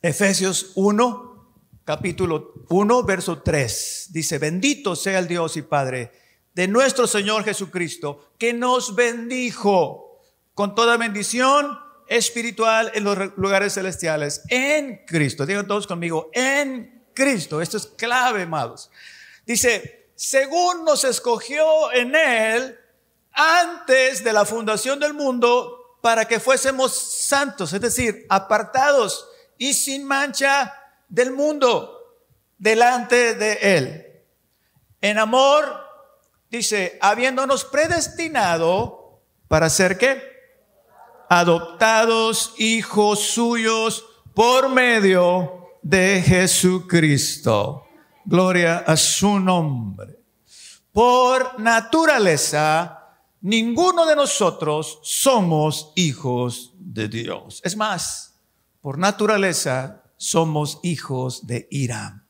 Efesios 0.00 0.70
1, 0.76 1.52
capítulo 1.84 2.52
1, 2.68 3.02
verso 3.02 3.42
3. 3.42 4.06
Dice, 4.10 4.38
bendito 4.38 4.94
sea 4.94 5.18
el 5.18 5.26
Dios 5.26 5.56
y 5.56 5.62
Padre 5.62 6.12
de 6.54 6.68
nuestro 6.68 7.08
Señor 7.08 7.42
Jesucristo, 7.42 8.34
que 8.38 8.52
nos 8.52 8.94
bendijo 8.94 10.22
con 10.54 10.76
toda 10.76 10.96
bendición 10.96 11.76
espiritual 12.06 12.92
en 12.94 13.02
los 13.02 13.36
lugares 13.36 13.74
celestiales, 13.74 14.42
en 14.48 15.04
Cristo. 15.06 15.44
Digan 15.44 15.66
todos 15.66 15.88
conmigo, 15.88 16.30
en 16.32 17.04
Cristo. 17.14 17.60
Esto 17.60 17.78
es 17.78 17.86
clave, 17.86 18.42
amados. 18.42 18.92
Dice, 19.44 20.10
según 20.14 20.84
nos 20.84 21.02
escogió 21.02 21.92
en 21.92 22.14
Él 22.14 22.78
antes 23.32 24.22
de 24.22 24.32
la 24.32 24.44
fundación 24.44 25.00
del 25.00 25.14
mundo 25.14 25.77
para 26.00 26.26
que 26.26 26.40
fuésemos 26.40 26.94
santos, 26.94 27.72
es 27.72 27.80
decir, 27.80 28.26
apartados 28.28 29.28
y 29.56 29.74
sin 29.74 30.04
mancha 30.04 30.74
del 31.08 31.32
mundo 31.32 32.16
delante 32.58 33.34
de 33.34 33.52
Él. 33.76 34.06
En 35.00 35.18
amor, 35.18 35.64
dice, 36.50 36.98
habiéndonos 37.00 37.64
predestinado 37.64 39.22
para 39.48 39.70
ser 39.70 39.98
qué? 39.98 40.38
adoptados 41.28 42.54
hijos 42.56 43.20
suyos 43.20 44.04
por 44.34 44.68
medio 44.68 45.68
de 45.82 46.22
Jesucristo. 46.22 47.84
Gloria 48.24 48.78
a 48.78 48.96
su 48.96 49.38
nombre. 49.38 50.18
Por 50.92 51.60
naturaleza, 51.60 52.97
ninguno 53.40 54.06
de 54.06 54.16
nosotros 54.16 54.98
somos 55.02 55.92
hijos 55.96 56.72
de 56.78 57.08
Dios. 57.08 57.60
Es 57.64 57.76
más, 57.76 58.34
por 58.80 58.98
naturaleza 58.98 60.02
somos 60.16 60.80
hijos 60.82 61.46
de 61.46 61.68
ira. 61.70 62.24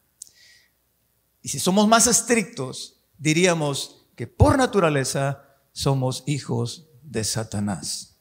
Y 1.43 1.49
si 1.49 1.59
somos 1.59 1.89
más 1.89 2.07
estrictos, 2.07 3.01
diríamos 3.17 4.07
que 4.17 4.27
por 4.27 4.59
naturaleza 4.59 5.45
somos 5.73 6.25
hijos 6.27 6.89
de 7.03 7.25
Satanás. 7.25 8.17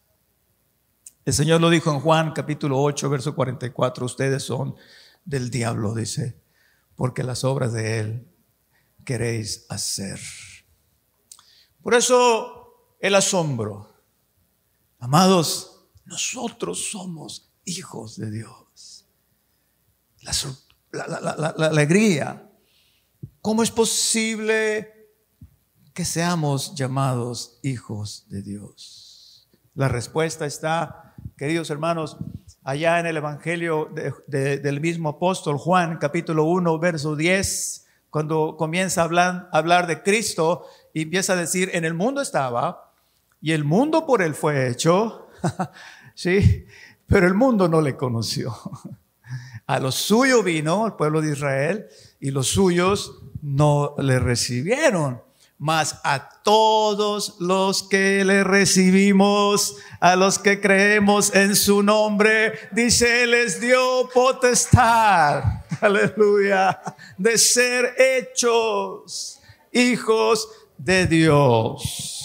El 1.26 1.34
Señor 1.34 1.60
lo 1.60 1.70
dijo 1.70 1.92
en 1.92 2.00
Juan 2.00 2.32
capítulo 2.32 2.82
8, 2.82 3.10
verso 3.10 3.36
44, 3.36 4.06
ustedes 4.06 4.44
son 4.44 4.76
del 5.26 5.50
diablo, 5.50 5.94
dice, 5.94 6.40
porque 6.96 7.24
las 7.24 7.44
obras 7.44 7.74
de 7.74 8.00
Él 8.00 8.28
queréis 9.04 9.66
hacer. 9.68 10.20
Por 11.82 11.96
eso 11.96 12.57
el 13.00 13.16
asombro. 13.16 13.94
Amados, 15.00 15.88
nosotros 16.06 16.90
somos 16.92 17.52
hijos 17.66 18.18
de 18.18 18.32
Dios. 18.32 19.06
La, 20.92 21.68
alegría. 21.68 22.50
¿Cómo 23.42 23.64
es 23.64 23.72
posible 23.72 24.94
que 25.94 26.06
seamos 26.06 26.76
llamados 26.76 27.60
hijos 27.64 28.26
de 28.30 28.42
Dios? 28.42 29.50
La 29.76 29.88
respuesta 29.88 30.46
está 30.46 31.08
queridos 31.38 31.70
hermanos, 31.70 32.18
allá 32.64 33.00
en 33.00 33.06
el 33.06 33.18
Evangelio 33.18 33.94
del 34.28 34.82
mismo 34.82 35.10
apóstol 35.10 35.58
Juan, 35.58 35.98
capítulo 36.00 36.46
1, 36.46 36.80
verso 36.80 37.16
10, 37.16 37.86
cuando 38.10 38.56
comienza 38.58 39.02
a 39.02 39.04
hablar, 39.04 39.50
hablar 39.52 39.86
de 39.86 40.02
Cristo 40.02 40.66
y 40.94 41.04
empieza 41.04 41.34
a 41.34 41.36
decir, 41.36 41.70
en 41.74 41.86
el 41.86 41.94
mundo 41.94 42.22
estaba 42.22 42.87
y 43.42 43.52
el 43.52 43.64
mundo 43.64 44.06
por 44.06 44.22
él 44.22 44.34
fue 44.34 44.70
hecho, 44.70 45.28
sí, 46.16 46.66
pero 47.06 47.28
el 47.28 47.34
mundo 47.34 47.68
no 47.68 47.82
le 47.82 47.96
conoció. 47.96 48.56
A 49.66 49.80
lo 49.80 49.92
suyo 49.92 50.44
vino 50.44 50.86
el 50.86 50.94
pueblo 50.94 51.22
de 51.22 51.34
Israel 51.34 51.88
y 52.20 52.32
los 52.32 52.48
suyos 52.48 53.22
no 53.42 53.96
le 53.98 54.20
recibieron. 54.20 55.22
Mas 55.60 56.00
a 56.04 56.30
todos 56.44 57.36
los 57.40 57.82
que 57.84 58.24
le 58.24 58.44
recibimos, 58.44 59.76
a 60.00 60.16
los 60.16 60.38
que 60.38 60.62
creemos 60.62 61.34
en 61.34 61.56
su 61.56 61.82
nombre, 61.82 62.54
dice, 62.72 63.26
les 63.26 63.60
dio 63.60 64.08
potestad, 64.14 65.44
aleluya, 65.82 66.80
de 67.18 67.38
ser 67.40 67.96
hechos 67.98 69.42
hijos 69.72 70.48
de 70.78 71.08
Dios, 71.08 72.17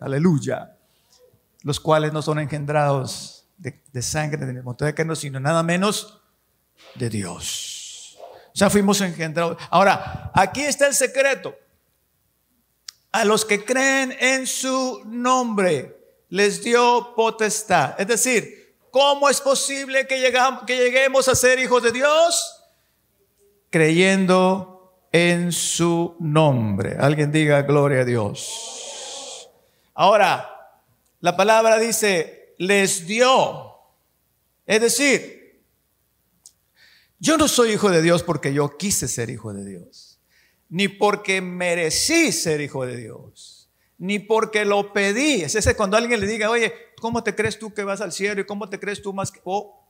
aleluya, 0.00 0.76
los 1.62 1.78
cuales 1.78 2.12
no 2.12 2.22
son 2.22 2.38
engendrados 2.38 3.46
de, 3.58 4.02
sangre, 4.02 4.46
de 4.46 4.62
montón 4.62 4.86
de 4.86 4.94
carne, 4.94 5.14
sino 5.16 5.38
nada 5.38 5.62
menos 5.62 6.20
de 6.94 7.10
Dios. 7.10 8.18
O 8.52 8.56
sea, 8.56 8.70
fuimos 8.70 9.00
engendrados. 9.00 9.56
Ahora, 9.70 10.30
aquí 10.34 10.62
está 10.62 10.86
el 10.86 10.94
secreto 10.94 11.54
a 13.12 13.24
los 13.24 13.44
que 13.44 13.64
creen 13.64 14.14
en 14.20 14.46
su 14.46 15.02
nombre 15.06 15.96
les 16.28 16.62
dio 16.62 17.12
potestad. 17.16 18.00
Es 18.00 18.06
decir, 18.06 18.76
¿cómo 18.90 19.28
es 19.28 19.40
posible 19.40 20.06
que, 20.06 20.20
lleguemos 20.66 21.28
a 21.28 21.34
ser 21.34 21.58
hijos 21.58 21.82
de 21.82 21.92
Dios? 21.92 22.56
Creyendo 23.68 25.06
en 25.12 25.52
su 25.52 26.16
nombre. 26.20 26.96
Alguien 26.98 27.32
diga 27.32 27.62
gloria 27.62 28.00
a 28.00 28.04
Dios. 28.04 28.69
Ahora, 30.00 30.48
la 31.20 31.36
palabra 31.36 31.78
dice, 31.78 32.54
les 32.58 33.06
dio. 33.06 33.74
Es 34.64 34.80
decir, 34.80 35.62
yo 37.18 37.36
no 37.36 37.48
soy 37.48 37.72
hijo 37.72 37.90
de 37.90 38.00
Dios 38.00 38.22
porque 38.22 38.54
yo 38.54 38.78
quise 38.78 39.08
ser 39.08 39.28
hijo 39.28 39.52
de 39.52 39.64
Dios 39.64 40.10
ni 40.70 40.86
porque 40.86 41.42
merecí 41.42 42.32
ser 42.32 42.60
hijo 42.60 42.86
de 42.86 42.96
Dios, 42.96 43.68
ni 43.98 44.20
porque 44.20 44.64
lo 44.64 44.92
pedí. 44.92 45.42
Es 45.42 45.56
ese 45.56 45.76
cuando 45.76 45.96
alguien 45.96 46.20
le 46.20 46.26
diga, 46.26 46.48
oye, 46.48 46.72
¿cómo 47.00 47.22
te 47.22 47.34
crees 47.34 47.58
tú 47.58 47.74
que 47.74 47.84
vas 47.84 48.00
al 48.00 48.12
cielo 48.12 48.40
y 48.40 48.46
cómo 48.46 48.70
te 48.70 48.78
crees 48.78 49.02
tú 49.02 49.12
más 49.12 49.32
que... 49.32 49.40
Oh, 49.44 49.84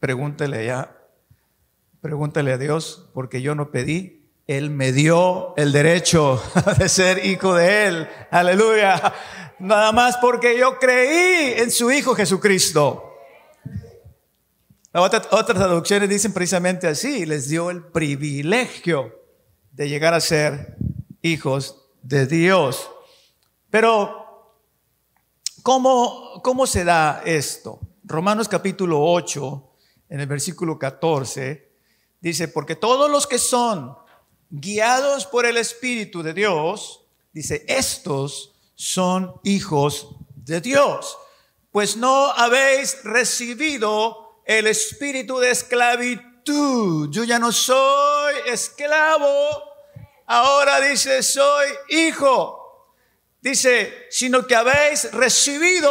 pregúntele 0.00 0.64
ya, 0.64 0.98
pregúntale 2.00 2.52
a 2.52 2.58
Dios, 2.58 3.10
porque 3.12 3.42
yo 3.42 3.54
no 3.54 3.70
pedí, 3.70 4.19
Él 4.50 4.70
me 4.70 4.90
dio 4.90 5.54
el 5.56 5.70
derecho 5.70 6.42
de 6.78 6.88
ser 6.88 7.24
hijo 7.24 7.54
de 7.54 7.86
Él. 7.86 8.08
Aleluya. 8.32 9.14
Nada 9.60 9.92
más 9.92 10.16
porque 10.16 10.58
yo 10.58 10.76
creí 10.76 11.52
en 11.60 11.70
su 11.70 11.92
Hijo 11.92 12.16
Jesucristo. 12.16 13.14
Otras, 14.92 15.28
traducciones 15.28 16.08
dicen 16.08 16.32
precisamente 16.32 16.88
así, 16.88 17.26
les 17.26 17.48
dio 17.48 17.70
el 17.70 17.84
privilegio 17.84 19.14
de 19.70 19.88
llegar 19.88 20.14
a 20.14 20.20
ser 20.20 20.76
hijos 21.22 21.86
de 22.02 22.26
Dios. 22.26 22.90
Pero, 23.70 24.56
¿cómo, 25.62 26.40
cómo 26.42 26.66
se 26.66 26.82
da 26.82 27.22
esto? 27.24 27.78
Romanos 28.02 28.48
capítulo 28.48 29.00
8, 29.00 29.70
en 30.08 30.18
el 30.18 30.26
versículo 30.26 30.76
14, 30.76 31.70
dice, 32.20 32.48
porque 32.48 32.74
todos 32.74 33.08
los 33.08 33.28
que 33.28 33.38
son 33.38 33.99
guiados 34.50 35.26
por 35.26 35.46
el 35.46 35.56
Espíritu 35.56 36.22
de 36.22 36.34
Dios, 36.34 37.04
dice, 37.32 37.64
estos 37.68 38.52
son 38.74 39.34
hijos 39.44 40.08
de 40.34 40.60
Dios, 40.60 41.16
pues 41.72 41.96
no 41.96 42.26
habéis 42.32 43.02
recibido 43.04 44.42
el 44.44 44.66
espíritu 44.66 45.38
de 45.38 45.50
esclavitud. 45.50 47.08
Yo 47.10 47.22
ya 47.22 47.38
no 47.38 47.52
soy 47.52 48.34
esclavo, 48.46 49.70
Ahora 50.32 50.80
dice, 50.80 51.24
soy 51.24 51.66
hijo. 51.88 52.86
Dice, 53.40 54.06
sino 54.10 54.46
que 54.46 54.54
habéis 54.54 55.10
recibido 55.10 55.90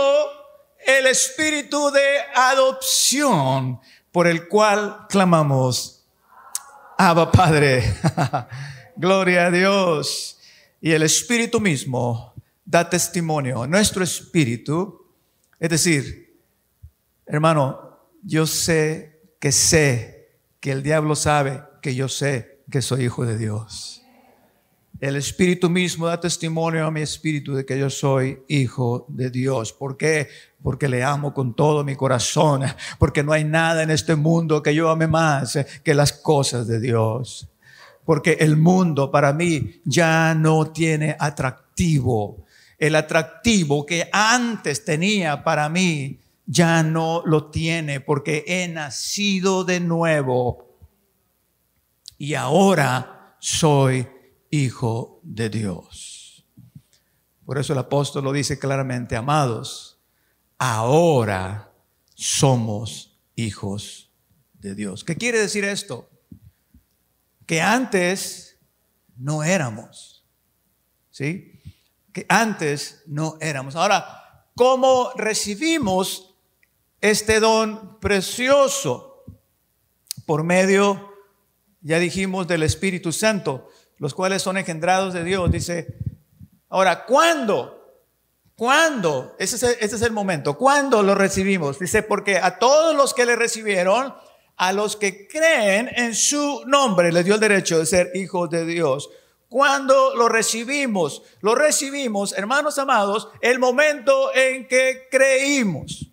el 0.79 1.07
espíritu 1.07 1.91
de 1.91 2.21
adopción 2.33 3.81
por 4.13 4.27
el 4.27 4.47
cual 4.47 5.07
clamamos, 5.09 5.98
Abba 7.01 7.31
Padre. 7.31 7.81
Gloria 8.97 9.45
a 9.45 9.51
Dios. 9.51 10.37
Y 10.81 10.91
el 10.91 11.03
espíritu 11.03 11.61
mismo 11.61 12.33
da 12.65 12.89
testimonio. 12.89 13.65
Nuestro 13.65 14.03
espíritu, 14.03 15.07
es 15.57 15.69
decir, 15.69 16.43
hermano, 17.25 18.01
yo 18.21 18.45
sé 18.45 19.21
que 19.39 19.53
sé 19.53 20.41
que 20.59 20.73
el 20.73 20.83
diablo 20.83 21.15
sabe 21.15 21.63
que 21.81 21.95
yo 21.95 22.09
sé 22.09 22.65
que 22.69 22.81
soy 22.81 23.05
hijo 23.05 23.25
de 23.25 23.37
Dios. 23.37 23.98
El 24.99 25.15
Espíritu 25.15 25.69
mismo 25.69 26.07
da 26.07 26.19
testimonio 26.19 26.85
a 26.85 26.91
mi 26.91 26.99
espíritu 26.99 27.55
de 27.55 27.65
que 27.65 27.79
yo 27.79 27.89
soy 27.89 28.43
hijo 28.49 29.05
de 29.07 29.29
Dios. 29.29 29.71
¿Por 29.71 29.95
qué? 29.95 30.27
Porque 30.61 30.89
le 30.89 31.03
amo 31.03 31.33
con 31.33 31.55
todo 31.55 31.85
mi 31.85 31.95
corazón. 31.95 32.63
Porque 32.97 33.23
no 33.23 33.31
hay 33.31 33.45
nada 33.45 33.81
en 33.83 33.91
este 33.91 34.17
mundo 34.17 34.61
que 34.61 34.75
yo 34.75 34.89
ame 34.89 35.07
más 35.07 35.57
que 35.85 35.93
las 35.93 36.11
cosas 36.11 36.67
de 36.67 36.81
Dios. 36.81 37.47
Porque 38.03 38.39
el 38.41 38.57
mundo 38.57 39.09
para 39.09 39.31
mí 39.31 39.79
ya 39.85 40.35
no 40.35 40.69
tiene 40.69 41.15
atractivo. 41.17 42.43
El 42.77 42.95
atractivo 42.95 43.85
que 43.85 44.09
antes 44.11 44.83
tenía 44.83 45.45
para 45.45 45.69
mí 45.69 46.19
ya 46.45 46.83
no 46.83 47.21
lo 47.25 47.45
tiene 47.45 48.01
porque 48.01 48.43
he 48.45 48.67
nacido 48.67 49.63
de 49.63 49.79
nuevo. 49.79 50.67
Y 52.17 52.33
ahora 52.33 53.35
soy 53.39 54.05
hijo 54.49 55.19
de 55.23 55.49
Dios. 55.49 56.45
Por 57.45 57.57
eso 57.57 57.73
el 57.73 57.79
apóstol 57.79 58.23
lo 58.23 58.31
dice 58.31 58.59
claramente, 58.59 59.15
amados, 59.15 59.99
ahora 60.57 61.73
somos 62.15 63.19
hijos 63.35 64.11
de 64.53 64.75
Dios. 64.75 65.03
¿Qué 65.03 65.15
quiere 65.15 65.39
decir 65.39 65.63
esto? 65.63 66.09
Que 67.45 67.61
antes 67.61 68.59
no 69.17 69.43
éramos. 69.43 70.27
¿Sí? 71.09 71.59
Que 72.13 72.25
antes 72.29 73.03
no 73.07 73.37
éramos. 73.41 73.75
Ahora, 73.75 74.45
¿cómo 74.55 75.11
recibimos 75.15 76.35
este 77.01 77.39
don 77.39 77.99
precioso? 77.99 79.23
Por 80.25 80.43
medio, 80.43 81.13
ya 81.81 81.97
dijimos, 81.97 82.47
del 82.47 82.63
Espíritu 82.63 83.11
Santo 83.11 83.69
los 83.99 84.13
cuales 84.13 84.41
son 84.41 84.57
engendrados 84.57 85.13
de 85.13 85.23
Dios. 85.23 85.51
Dice, 85.51 85.95
ahora, 86.69 87.05
¿cuándo? 87.05 87.79
¿Cuándo? 88.55 89.35
Ese 89.39 89.77
es, 89.79 90.01
el, 90.01 90.11
momento. 90.11 90.57
¿Cuándo 90.57 91.03
lo 91.03 91.15
recibimos? 91.15 91.79
Dice, 91.79 92.03
porque 92.03 92.37
a 92.37 92.59
todos 92.59 92.95
los 92.95 93.13
que 93.13 93.25
le 93.25 93.35
recibieron, 93.35 94.13
a 94.57 94.73
los 94.73 94.97
que 94.97 95.27
creen 95.27 95.89
en 95.95 96.13
su 96.13 96.63
nombre, 96.65 97.13
les 97.13 97.23
dio 97.23 97.35
el 97.35 97.39
derecho 97.39 97.79
de 97.79 97.85
ser 97.85 98.11
hijos 98.15 98.49
de 98.49 98.65
Dios. 98.65 99.09
Cuando 99.47 100.13
lo 100.15 100.29
recibimos, 100.29 101.23
lo 101.41 101.55
recibimos, 101.55 102.33
hermanos 102.33 102.77
amados, 102.77 103.29
el 103.41 103.59
momento 103.59 104.35
en 104.35 104.67
que 104.67 105.07
creímos. 105.09 106.11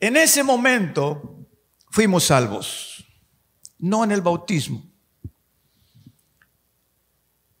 En 0.00 0.16
ese 0.16 0.42
momento 0.42 1.46
fuimos 1.90 2.24
salvos, 2.24 2.91
no 3.82 4.04
en 4.04 4.12
el 4.12 4.22
bautismo. 4.22 4.88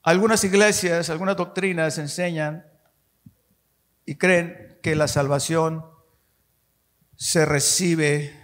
Algunas 0.04 0.42
iglesias, 0.44 1.10
algunas 1.10 1.36
doctrinas 1.36 1.98
enseñan 1.98 2.64
y 4.06 4.14
creen 4.14 4.78
que 4.82 4.94
la 4.94 5.08
salvación 5.08 5.84
se 7.16 7.44
recibe 7.44 8.40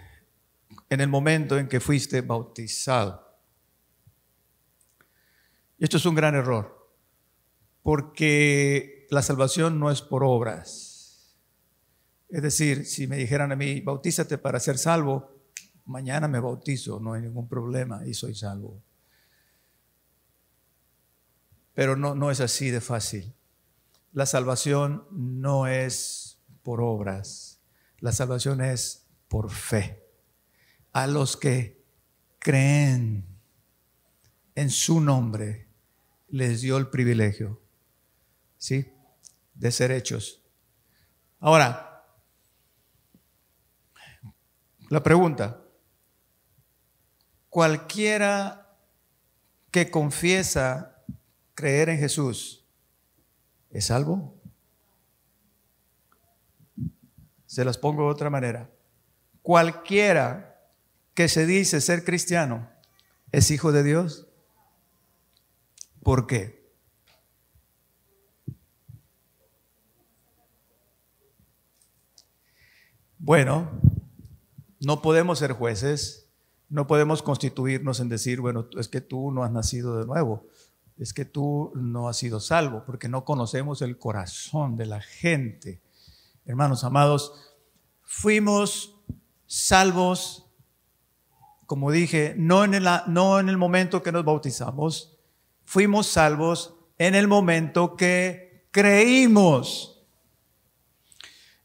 en 0.89 0.99
el 0.99 1.07
momento 1.07 1.57
en 1.57 1.69
que 1.69 1.79
fuiste 1.79 2.21
bautizado. 2.21 3.39
Y 5.77 5.85
esto 5.85 5.97
es 5.97 6.05
un 6.05 6.15
gran 6.15 6.35
error, 6.35 6.91
porque 7.81 9.07
la 9.09 9.21
salvación 9.21 9.79
no 9.79 9.89
es 9.89 10.01
por 10.01 10.23
obras. 10.25 11.37
Es 12.27 12.41
decir, 12.41 12.85
si 12.85 13.07
me 13.07 13.15
dijeran 13.15 13.53
a 13.53 13.55
mí, 13.55 13.79
bautízate 13.79 14.37
para 14.37 14.59
ser 14.59 14.77
salvo, 14.77 15.38
mañana 15.89 16.27
me 16.27 16.39
bautizo, 16.39 16.99
no 16.99 17.13
hay 17.13 17.23
ningún 17.23 17.47
problema 17.47 18.05
y 18.05 18.13
soy 18.13 18.35
salvo. 18.35 18.81
Pero 21.73 21.95
no, 21.95 22.13
no 22.13 22.29
es 22.29 22.41
así 22.41 22.69
de 22.69 22.79
fácil. 22.79 23.33
La 24.13 24.27
salvación 24.27 25.07
no 25.11 25.65
es 25.65 26.39
por 26.61 26.81
obras, 26.81 27.59
la 27.99 28.11
salvación 28.11 28.61
es 28.61 29.07
por 29.27 29.49
fe. 29.49 30.05
A 30.91 31.07
los 31.07 31.35
que 31.35 31.83
creen 32.37 33.25
en 34.55 34.69
su 34.69 35.01
nombre, 35.01 35.67
les 36.27 36.61
dio 36.61 36.77
el 36.77 36.89
privilegio, 36.89 37.61
¿sí? 38.57 38.93
De 39.55 39.71
ser 39.71 39.91
hechos. 39.91 40.43
Ahora, 41.39 42.05
la 44.89 45.01
pregunta, 45.01 45.63
cualquiera 47.59 48.73
que 49.69 49.91
confiesa 49.91 51.03
creer 51.55 51.89
en 51.89 51.99
Jesús, 51.99 52.65
¿es 53.69 53.87
salvo? 53.87 54.33
Se 57.45 57.65
las 57.65 57.77
pongo 57.77 58.03
de 58.03 58.11
otra 58.11 58.29
manera. 58.29 58.69
Cualquiera 59.41 60.71
que 61.13 61.27
se 61.27 61.45
dice 61.45 61.81
ser 61.81 62.05
cristiano, 62.05 62.69
¿es 63.33 63.51
hijo 63.51 63.73
de 63.73 63.83
Dios? 63.83 64.29
¿Por 66.01 66.27
qué? 66.27 66.71
Bueno, 73.17 73.69
no 74.79 75.01
podemos 75.01 75.39
ser 75.39 75.51
jueces, 75.51 76.28
no 76.69 76.87
podemos 76.87 77.21
constituirnos 77.21 77.99
en 77.99 78.09
decir, 78.09 78.41
bueno, 78.41 78.67
es 78.77 78.87
que 78.87 79.01
tú 79.01 79.31
no 79.31 79.43
has 79.43 79.51
nacido 79.51 79.97
de 79.99 80.05
nuevo 80.05 80.45
es 80.99 81.13
que 81.13 81.23
tú 81.23 81.71
no 81.75 82.09
has 82.09 82.17
sido 82.17 82.41
salvo, 82.41 82.83
porque 82.85 83.07
no 83.07 83.23
conocemos 83.23 83.81
el 83.81 83.97
corazón 83.97 84.75
de 84.75 84.85
la 84.85 84.99
gente. 84.99 85.81
Hermanos 86.45 86.83
amados, 86.83 87.55
fuimos 88.03 88.97
salvos, 89.45 90.45
como 91.65 91.89
dije, 91.89 92.35
no 92.37 92.65
en, 92.65 92.73
el, 92.73 92.85
no 93.07 93.39
en 93.39 93.47
el 93.47 93.57
momento 93.57 94.03
que 94.03 94.11
nos 94.11 94.25
bautizamos, 94.25 95.17
fuimos 95.63 96.07
salvos 96.07 96.75
en 96.97 97.15
el 97.15 97.29
momento 97.29 97.95
que 97.95 98.67
creímos. 98.71 100.03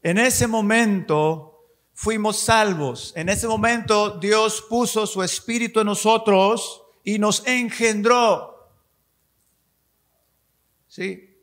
En 0.01 0.17
ese 0.17 0.47
momento 0.47 1.54
fuimos 1.95 2.37
salvos. 2.37 3.13
En 3.15 3.29
ese 3.29 3.47
momento 3.47 4.19
Dios 4.19 4.63
puso 4.69 5.07
su 5.07 5.23
espíritu 5.23 5.79
en 5.79 5.87
nosotros 5.87 6.83
y 7.03 7.17
nos 7.17 7.47
engendró. 7.47 8.69
¿sí? 10.87 11.41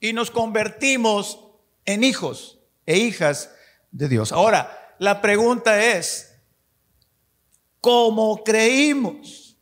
Y 0.00 0.12
nos 0.12 0.30
convertimos 0.30 1.40
en 1.84 2.04
hijos 2.04 2.58
e 2.86 2.98
hijas 2.98 3.50
de 3.90 4.08
Dios. 4.08 4.32
Ahora, 4.32 4.96
la 4.98 5.20
pregunta 5.20 5.82
es, 5.82 6.34
¿cómo 7.80 8.42
creímos? 8.44 9.56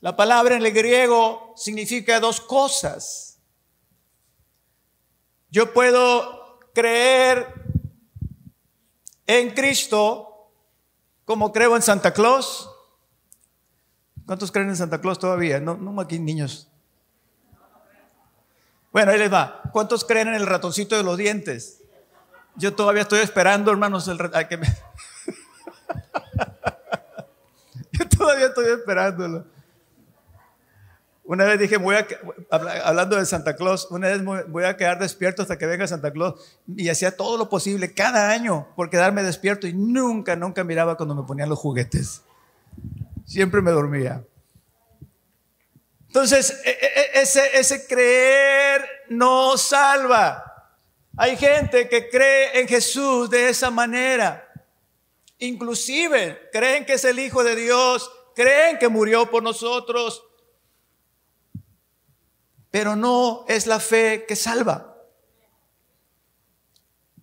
La 0.00 0.16
palabra 0.16 0.56
en 0.56 0.66
el 0.66 0.72
griego 0.72 1.52
significa 1.56 2.18
dos 2.18 2.40
cosas. 2.40 3.40
Yo 5.50 5.72
puedo 5.72 6.58
creer 6.74 7.61
en 9.40 9.50
Cristo 9.50 10.50
como 11.24 11.52
creo 11.52 11.76
en 11.76 11.82
Santa 11.82 12.12
Claus. 12.12 12.68
¿Cuántos 14.26 14.52
creen 14.52 14.68
en 14.68 14.76
Santa 14.76 15.00
Claus 15.00 15.18
todavía? 15.18 15.60
No, 15.60 15.76
no 15.76 16.00
aquí 16.00 16.18
niños. 16.18 16.68
Bueno, 18.92 19.12
ahí 19.12 19.18
les 19.18 19.32
va. 19.32 19.62
¿Cuántos 19.72 20.04
creen 20.04 20.28
en 20.28 20.34
el 20.34 20.46
ratoncito 20.46 20.96
de 20.96 21.02
los 21.02 21.16
dientes? 21.16 21.82
Yo 22.56 22.74
todavía 22.74 23.02
estoy 23.02 23.20
esperando, 23.20 23.70
hermanos, 23.70 24.06
el 24.08 24.18
que 24.48 24.56
me... 24.58 24.66
Yo 27.92 28.08
todavía 28.08 28.46
estoy 28.46 28.66
esperándolo. 28.72 29.46
Una 31.24 31.44
vez 31.44 31.58
dije, 31.58 31.76
voy 31.76 31.94
a, 31.94 32.06
hablando 32.84 33.16
de 33.16 33.24
Santa 33.26 33.54
Claus, 33.54 33.86
una 33.90 34.08
vez 34.08 34.22
voy 34.48 34.64
a 34.64 34.76
quedar 34.76 34.98
despierto 34.98 35.42
hasta 35.42 35.56
que 35.56 35.66
venga 35.66 35.86
Santa 35.86 36.12
Claus. 36.12 36.58
Y 36.76 36.88
hacía 36.88 37.16
todo 37.16 37.38
lo 37.38 37.48
posible 37.48 37.94
cada 37.94 38.30
año 38.30 38.68
por 38.74 38.90
quedarme 38.90 39.22
despierto 39.22 39.66
y 39.66 39.72
nunca, 39.72 40.34
nunca 40.34 40.64
miraba 40.64 40.96
cuando 40.96 41.14
me 41.14 41.22
ponían 41.22 41.48
los 41.48 41.58
juguetes. 41.58 42.22
Siempre 43.24 43.62
me 43.62 43.70
dormía. 43.70 44.24
Entonces, 46.08 46.60
e, 46.64 46.70
e, 46.70 47.18
e, 47.18 47.22
ese, 47.22 47.56
ese 47.56 47.86
creer 47.86 48.84
no 49.08 49.56
salva. 49.56 50.44
Hay 51.16 51.36
gente 51.36 51.88
que 51.88 52.08
cree 52.08 52.60
en 52.60 52.68
Jesús 52.68 53.30
de 53.30 53.48
esa 53.48 53.70
manera. 53.70 54.48
Inclusive 55.38 56.50
creen 56.52 56.84
que 56.84 56.94
es 56.94 57.04
el 57.04 57.18
Hijo 57.18 57.44
de 57.44 57.54
Dios, 57.54 58.10
creen 58.34 58.78
que 58.78 58.88
murió 58.88 59.30
por 59.30 59.42
nosotros, 59.42 60.22
pero 62.72 62.96
no 62.96 63.44
es 63.46 63.68
la 63.68 63.78
fe 63.78 64.24
que 64.26 64.34
salva. 64.34 64.96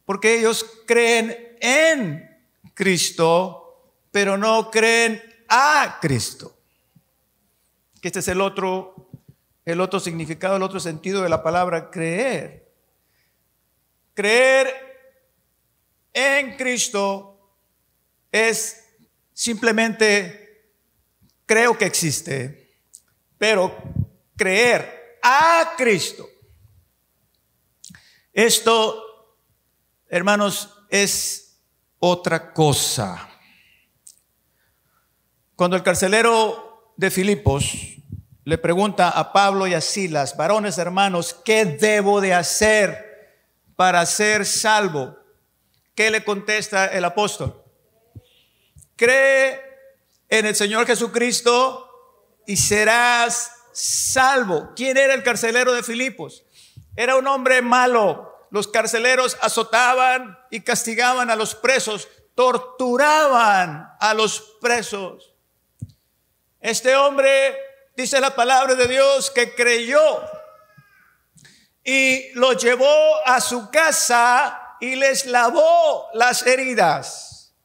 Porque 0.05 0.39
ellos 0.39 0.65
creen 0.87 1.57
en 1.59 2.47
Cristo, 2.73 3.97
pero 4.09 4.37
no 4.37 4.71
creen 4.71 5.21
a 5.49 5.97
Cristo 5.99 6.55
este 8.07 8.19
es 8.19 8.27
el 8.27 8.41
otro, 8.41 9.09
el 9.65 9.81
otro 9.81 9.99
significado, 9.99 10.55
el 10.55 10.63
otro 10.63 10.79
sentido 10.79 11.21
de 11.21 11.29
la 11.29 11.43
palabra 11.43 11.91
creer. 11.91 12.71
Creer 14.13 14.67
en 16.13 16.57
Cristo 16.57 17.55
es 18.31 18.83
simplemente 19.33 20.71
creo 21.45 21.77
que 21.77 21.85
existe, 21.85 22.77
pero 23.37 23.75
creer 24.35 24.98
a 25.31 25.75
Cristo. 25.77 26.27
Esto, 28.33 29.37
hermanos, 30.07 30.73
es 30.89 31.61
otra 31.99 32.51
cosa. 32.51 33.29
Cuando 35.55 35.75
el 35.75 35.83
carcelero 35.83 36.93
de 36.97 37.11
Filipos 37.11 37.73
le 38.43 38.57
pregunta 38.57 39.09
a 39.09 39.31
Pablo 39.31 39.67
y 39.67 39.75
a 39.75 39.81
Silas, 39.81 40.35
varones 40.35 40.79
hermanos, 40.79 41.35
¿qué 41.45 41.63
debo 41.65 42.21
de 42.21 42.33
hacer 42.33 43.37
para 43.75 44.03
ser 44.07 44.47
salvo? 44.47 45.15
¿Qué 45.93 46.09
le 46.09 46.23
contesta 46.23 46.87
el 46.87 47.05
apóstol? 47.05 47.63
Cree 48.95 49.61
en 50.27 50.47
el 50.47 50.55
Señor 50.55 50.87
Jesucristo 50.87 51.85
y 52.47 52.57
serás 52.57 53.58
salvo. 53.79 54.73
¿Quién 54.75 54.97
era 54.97 55.13
el 55.13 55.23
carcelero 55.23 55.71
de 55.71 55.83
Filipos? 55.83 56.43
Era 56.95 57.15
un 57.15 57.27
hombre 57.27 57.61
malo. 57.61 58.47
Los 58.51 58.67
carceleros 58.67 59.37
azotaban 59.41 60.37
y 60.49 60.61
castigaban 60.61 61.29
a 61.29 61.35
los 61.35 61.55
presos, 61.55 62.09
torturaban 62.35 63.89
a 63.99 64.13
los 64.13 64.57
presos. 64.59 65.33
Este 66.59 66.95
hombre, 66.95 67.57
dice 67.95 68.19
la 68.19 68.35
palabra 68.35 68.75
de 68.75 68.87
Dios, 68.87 69.31
que 69.31 69.55
creyó 69.55 70.23
y 71.83 72.33
lo 72.33 72.53
llevó 72.53 73.25
a 73.25 73.39
su 73.39 73.69
casa 73.71 74.75
y 74.81 74.95
les 74.95 75.25
lavó 75.25 76.09
las 76.13 76.45
heridas. 76.45 77.55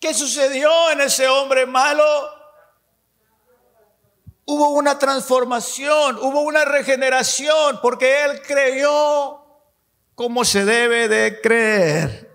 ¿Qué 0.00 0.12
sucedió 0.12 0.90
en 0.90 1.02
ese 1.02 1.28
hombre 1.28 1.66
malo? 1.66 2.04
Hubo 4.46 4.70
una 4.70 4.98
transformación, 4.98 6.18
hubo 6.18 6.42
una 6.42 6.64
regeneración, 6.64 7.80
porque 7.80 8.24
él 8.24 8.42
creyó 8.42 9.44
como 10.14 10.44
se 10.44 10.64
debe 10.64 11.08
de 11.08 11.40
creer. 11.40 12.30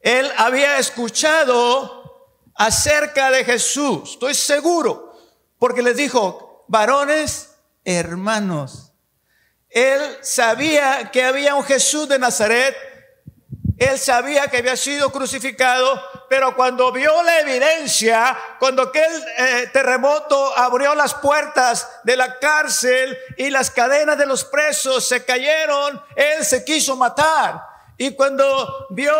Él 0.00 0.30
había 0.36 0.78
escuchado 0.78 2.30
acerca 2.54 3.30
de 3.30 3.44
Jesús, 3.44 4.12
estoy 4.12 4.34
seguro, 4.34 5.18
porque 5.58 5.82
les 5.82 5.96
dijo, 5.96 6.64
varones, 6.68 7.56
hermanos. 7.84 8.92
Él 9.68 10.00
sabía 10.22 11.10
que 11.10 11.22
había 11.22 11.54
un 11.54 11.64
Jesús 11.64 12.08
de 12.08 12.18
Nazaret, 12.18 12.74
él 13.78 13.98
sabía 13.98 14.48
que 14.48 14.58
había 14.58 14.76
sido 14.76 15.10
crucificado, 15.10 16.00
pero 16.28 16.54
cuando 16.56 16.92
vio 16.92 17.22
la 17.22 17.40
evidencia, 17.40 18.36
cuando 18.58 18.82
aquel 18.82 19.10
eh, 19.38 19.70
terremoto 19.72 20.56
abrió 20.56 20.94
las 20.94 21.14
puertas 21.14 21.88
de 22.04 22.16
la 22.16 22.38
cárcel 22.38 23.16
y 23.36 23.50
las 23.50 23.70
cadenas 23.70 24.18
de 24.18 24.26
los 24.26 24.44
presos 24.44 25.06
se 25.06 25.24
cayeron, 25.24 26.02
él 26.14 26.44
se 26.44 26.64
quiso 26.64 26.96
matar. 26.96 27.62
Y 27.98 28.12
cuando 28.12 28.86
vio 28.90 29.14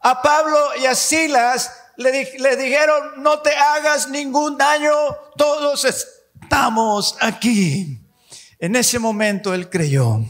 a 0.00 0.22
Pablo 0.22 0.76
y 0.80 0.86
a 0.86 0.94
Silas, 0.94 1.72
le, 1.96 2.32
le 2.38 2.56
dijeron, 2.56 3.22
no 3.22 3.40
te 3.40 3.54
hagas 3.54 4.08
ningún 4.08 4.56
daño, 4.56 4.94
todos 5.36 5.84
estamos 5.84 7.16
aquí. 7.20 8.00
En 8.58 8.76
ese 8.76 8.98
momento 8.98 9.54
él 9.54 9.68
creyó. 9.68 10.20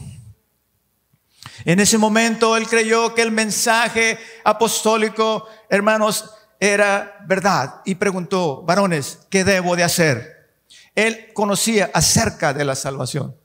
En 1.69 1.79
ese 1.79 1.99
momento 1.99 2.57
él 2.57 2.67
creyó 2.67 3.13
que 3.13 3.21
el 3.21 3.31
mensaje 3.31 4.17
apostólico, 4.43 5.45
hermanos, 5.69 6.33
era 6.59 7.23
verdad 7.27 7.83
y 7.85 7.93
preguntó, 7.93 8.63
varones, 8.63 9.19
¿qué 9.29 9.43
debo 9.43 9.75
de 9.75 9.83
hacer? 9.83 10.63
Él 10.95 11.31
conocía 11.35 11.91
acerca 11.93 12.55
de 12.55 12.65
la 12.65 12.73
salvación. 12.73 13.37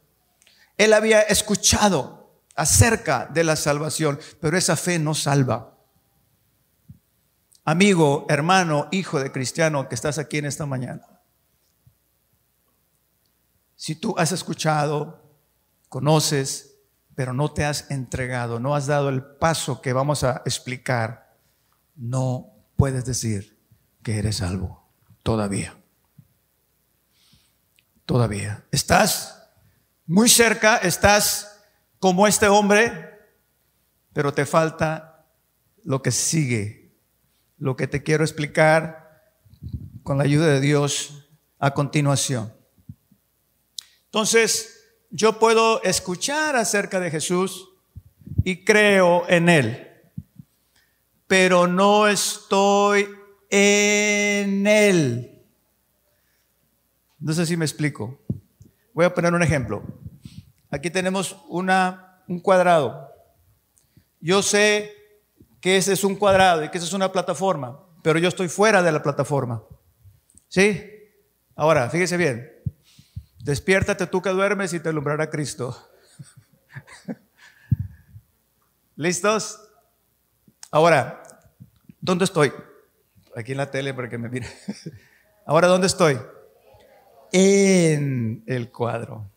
Él 0.79 0.95
había 0.95 1.21
escuchado 1.21 2.41
acerca 2.57 3.27
de 3.27 3.45
la 3.45 3.57
salvación, 3.57 4.19
pero 4.41 4.57
esa 4.57 4.75
fe 4.75 4.99
no 4.99 5.13
salva. 5.13 5.77
Amigo, 7.63 8.25
hermano, 8.31 8.89
hijo 8.91 9.21
de 9.21 9.33
cristiano 9.33 9.87
que 9.87 9.97
estás 9.97 10.17
aquí 10.17 10.39
en 10.39 10.47
esta 10.47 10.65
mañana. 10.65 11.21
Si 13.77 13.97
tú 13.97 14.15
has 14.17 14.33
escuchado, 14.33 15.39
conoces, 15.91 16.74
pero 17.15 17.33
no 17.33 17.53
te 17.53 17.65
has 17.65 17.91
entregado, 17.91 18.59
no 18.59 18.75
has 18.75 18.87
dado 18.87 19.09
el 19.09 19.23
paso 19.23 19.81
que 19.81 19.93
vamos 19.93 20.25
a 20.25 20.43
explicar, 20.45 21.37
no 21.95 22.53
puedes 22.77 23.05
decir 23.05 23.59
que 24.03 24.19
eres 24.19 24.37
salvo 24.37 24.89
todavía. 25.23 25.77
Todavía. 28.07 28.65
Estás 28.71 29.49
muy 30.07 30.29
cerca, 30.29 30.77
estás 30.77 31.63
como 31.99 32.27
este 32.27 32.49
hombre, 32.49 33.11
pero 34.13 34.35
te 34.35 34.45
falta 34.45 35.27
lo 35.83 36.03
que 36.03 36.11
sigue, 36.11 36.95
lo 37.59 37.77
que 37.77 37.87
te 37.87 38.03
quiero 38.03 38.25
explicar 38.25 39.33
con 40.03 40.19
la 40.19 40.25
ayuda 40.25 40.47
de 40.49 40.61
Dios 40.61 41.29
a 41.59 41.73
continuación. 41.73 42.53
Entonces, 44.07 44.74
yo 45.15 45.39
puedo 45.39 45.81
escuchar 45.85 46.57
acerca 46.57 46.99
de 46.99 47.09
Jesús 47.09 47.69
y 48.43 48.65
creo 48.65 49.23
en 49.29 49.49
Él, 49.49 49.89
pero 51.29 51.69
no 51.69 52.09
estoy 52.09 53.09
en 53.49 54.67
Él. 54.67 55.41
No 57.21 57.33
sé 57.33 57.47
si 57.47 57.57
me 57.57 57.65
explico. 57.65 58.19
Voy 58.93 59.05
a 59.05 59.15
poner 59.15 59.33
un 59.33 59.45
ejemplo. 59.45 59.85
Aquí 60.69 60.91
tenemos 60.91 61.37
una, 61.49 62.25
un 62.27 62.41
cuadrado. 62.41 63.09
Yo 64.21 64.43
sé 64.43 64.93
que 65.61 65.77
ese 65.77 65.93
es 65.93 66.03
un 66.03 66.17
cuadrado 66.17 66.65
y 66.65 66.71
que 66.71 66.79
esa 66.79 66.89
es 66.89 66.93
una 66.93 67.13
plataforma, 67.13 67.79
pero 68.03 68.19
yo 68.19 68.27
estoy 68.27 68.49
fuera 68.49 68.83
de 68.83 68.91
la 68.91 69.01
plataforma. 69.01 69.63
¿Sí? 70.49 70.83
Ahora, 71.55 71.89
fíjese 71.89 72.17
bien. 72.17 72.54
Despiértate 73.45 74.07
tú 74.07 74.23
que 74.23 74.31
duermes 74.31 74.73
y 74.73 74.81
te 74.81 74.89
alumbrará 74.89 75.29
Cristo. 75.29 75.77
¿Listos? 78.97 79.61
Ahora, 80.71 81.23
¿dónde 82.01 82.25
estoy? 82.25 82.55
Aquí 83.37 83.53
en 83.53 83.59
la 83.59 83.71
tele 83.71 83.93
para 83.93 84.09
que 84.09 84.17
me 84.17 84.31
mire. 84.31 84.49
Ahora, 85.47 85.69
¿dónde 85.69 85.89
estoy? 85.89 86.19
En 87.33 88.43
el 88.47 88.73
cuadro. 88.73 89.31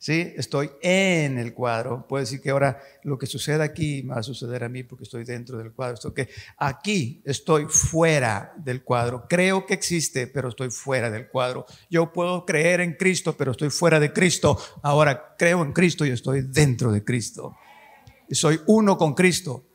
¿Sí? 0.00 0.32
Estoy 0.34 0.70
en 0.80 1.36
el 1.36 1.52
cuadro. 1.52 2.08
Puede 2.08 2.24
decir 2.24 2.40
que 2.40 2.48
ahora 2.48 2.82
lo 3.02 3.18
que 3.18 3.26
sucede 3.26 3.62
aquí 3.62 4.00
va 4.00 4.16
a 4.16 4.22
suceder 4.22 4.64
a 4.64 4.68
mí 4.70 4.82
porque 4.82 5.04
estoy 5.04 5.24
dentro 5.24 5.58
del 5.58 5.72
cuadro. 5.72 5.96
Esto 5.96 6.14
que 6.14 6.30
aquí 6.56 7.20
estoy 7.22 7.66
fuera 7.66 8.54
del 8.56 8.82
cuadro. 8.82 9.26
Creo 9.28 9.66
que 9.66 9.74
existe, 9.74 10.26
pero 10.26 10.48
estoy 10.48 10.70
fuera 10.70 11.10
del 11.10 11.28
cuadro. 11.28 11.66
Yo 11.90 12.14
puedo 12.14 12.46
creer 12.46 12.80
en 12.80 12.94
Cristo, 12.94 13.36
pero 13.36 13.50
estoy 13.50 13.68
fuera 13.68 14.00
de 14.00 14.10
Cristo. 14.10 14.58
Ahora 14.82 15.34
creo 15.36 15.62
en 15.62 15.74
Cristo 15.74 16.06
y 16.06 16.10
estoy 16.12 16.46
dentro 16.48 16.92
de 16.92 17.04
Cristo. 17.04 17.54
Y 18.26 18.36
soy 18.36 18.58
uno 18.68 18.96
con 18.96 19.12
Cristo. 19.12 19.66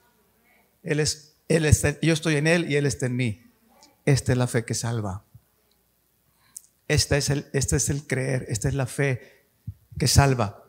Él 0.81 1.01
es, 1.01 1.35
él 1.47 1.65
está, 1.65 1.99
yo 2.01 2.13
estoy 2.13 2.37
en 2.37 2.47
Él 2.47 2.71
y 2.71 2.77
Él 2.77 2.87
está 2.87 3.05
en 3.05 3.15
mí. 3.15 3.43
Esta 4.05 4.31
es 4.31 4.39
la 4.39 4.47
fe 4.47 4.65
que 4.65 4.73
salva. 4.73 5.23
Este 6.87 7.17
es 7.17 7.29
el, 7.29 7.45
este 7.53 7.75
es 7.75 7.91
el 7.91 8.07
creer, 8.07 8.45
esta 8.49 8.67
es 8.67 8.73
la 8.73 8.87
fe 8.87 9.34
que 9.97 10.07
salva. 10.07 10.63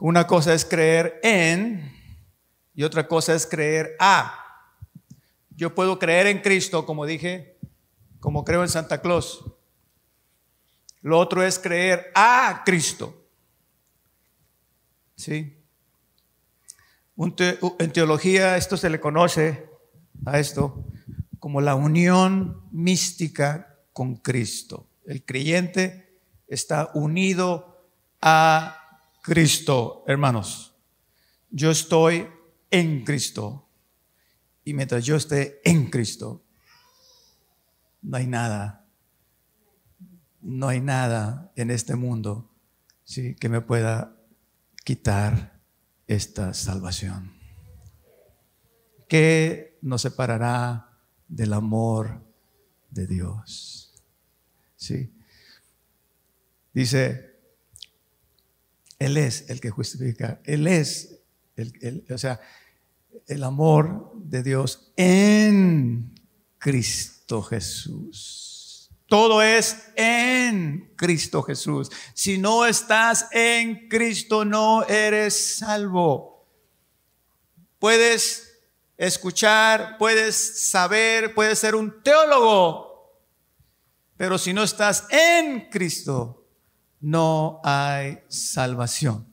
Una 0.00 0.26
cosa 0.26 0.52
es 0.54 0.64
creer 0.64 1.20
en 1.22 1.92
y 2.74 2.82
otra 2.82 3.06
cosa 3.06 3.34
es 3.34 3.46
creer 3.46 3.96
a. 3.98 4.40
Yo 5.50 5.74
puedo 5.74 5.98
creer 5.98 6.26
en 6.26 6.40
Cristo, 6.40 6.84
como 6.84 7.06
dije, 7.06 7.56
como 8.20 8.44
creo 8.44 8.62
en 8.62 8.68
Santa 8.68 9.00
Claus. 9.00 9.44
Lo 11.00 11.18
otro 11.18 11.42
es 11.42 11.58
creer 11.58 12.10
a 12.14 12.62
Cristo. 12.64 13.26
¿Sí? 15.16 15.56
En 17.16 17.92
teología 17.92 18.56
esto 18.56 18.76
se 18.76 18.90
le 18.90 18.98
conoce 18.98 19.68
a 20.26 20.40
esto 20.40 20.84
como 21.38 21.60
la 21.60 21.76
unión 21.76 22.62
mística 22.72 23.78
con 23.92 24.16
Cristo. 24.16 24.88
El 25.06 25.24
creyente 25.24 26.03
está 26.48 26.90
unido 26.94 27.88
a 28.20 29.00
Cristo, 29.22 30.04
hermanos. 30.06 30.74
Yo 31.50 31.70
estoy 31.70 32.28
en 32.70 33.04
Cristo. 33.04 33.68
Y 34.64 34.74
mientras 34.74 35.04
yo 35.04 35.16
esté 35.16 35.60
en 35.64 35.90
Cristo, 35.90 36.42
no 38.02 38.16
hay 38.16 38.26
nada, 38.26 38.86
no 40.40 40.68
hay 40.68 40.80
nada 40.80 41.52
en 41.56 41.70
este 41.70 41.96
mundo 41.96 42.50
¿sí? 43.04 43.34
que 43.34 43.48
me 43.48 43.60
pueda 43.60 44.16
quitar 44.84 45.60
esta 46.06 46.52
salvación. 46.52 47.32
¿Qué 49.08 49.78
nos 49.82 50.02
separará 50.02 50.90
del 51.28 51.52
amor 51.52 52.22
de 52.90 53.06
Dios? 53.06 53.94
¿Sí? 54.76 55.13
Dice, 56.74 57.36
Él 58.98 59.16
es 59.16 59.48
el 59.48 59.60
que 59.60 59.70
justifica, 59.70 60.40
Él 60.44 60.66
es, 60.66 61.20
el, 61.56 62.04
o 62.12 62.18
sea, 62.18 62.40
el 63.28 63.44
amor 63.44 64.12
de 64.16 64.42
Dios 64.42 64.92
en 64.96 66.20
Cristo 66.58 67.42
Jesús. 67.42 68.90
Todo 69.06 69.40
es 69.40 69.76
en 69.94 70.92
Cristo 70.96 71.42
Jesús. 71.42 71.90
Si 72.14 72.38
no 72.38 72.66
estás 72.66 73.28
en 73.30 73.88
Cristo, 73.88 74.44
no 74.44 74.84
eres 74.86 75.58
salvo. 75.58 76.48
Puedes 77.78 78.58
escuchar, 78.96 79.96
puedes 79.98 80.68
saber, 80.68 81.34
puedes 81.34 81.58
ser 81.58 81.74
un 81.74 82.02
teólogo, 82.02 83.20
pero 84.16 84.38
si 84.38 84.52
no 84.52 84.62
estás 84.62 85.06
en 85.10 85.68
Cristo, 85.70 86.43
no 87.04 87.60
hay 87.62 88.18
salvación. 88.28 89.30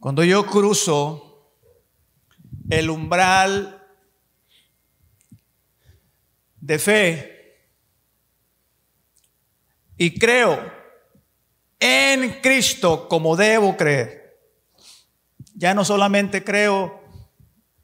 Cuando 0.00 0.24
yo 0.24 0.44
cruzo 0.46 1.54
el 2.68 2.90
umbral 2.90 3.86
de 6.60 6.78
fe 6.80 7.60
y 9.96 10.18
creo 10.18 10.58
en 11.78 12.40
Cristo 12.40 13.08
como 13.08 13.36
debo 13.36 13.76
creer. 13.76 14.40
Ya 15.54 15.72
no 15.72 15.84
solamente 15.84 16.42
creo 16.42 17.00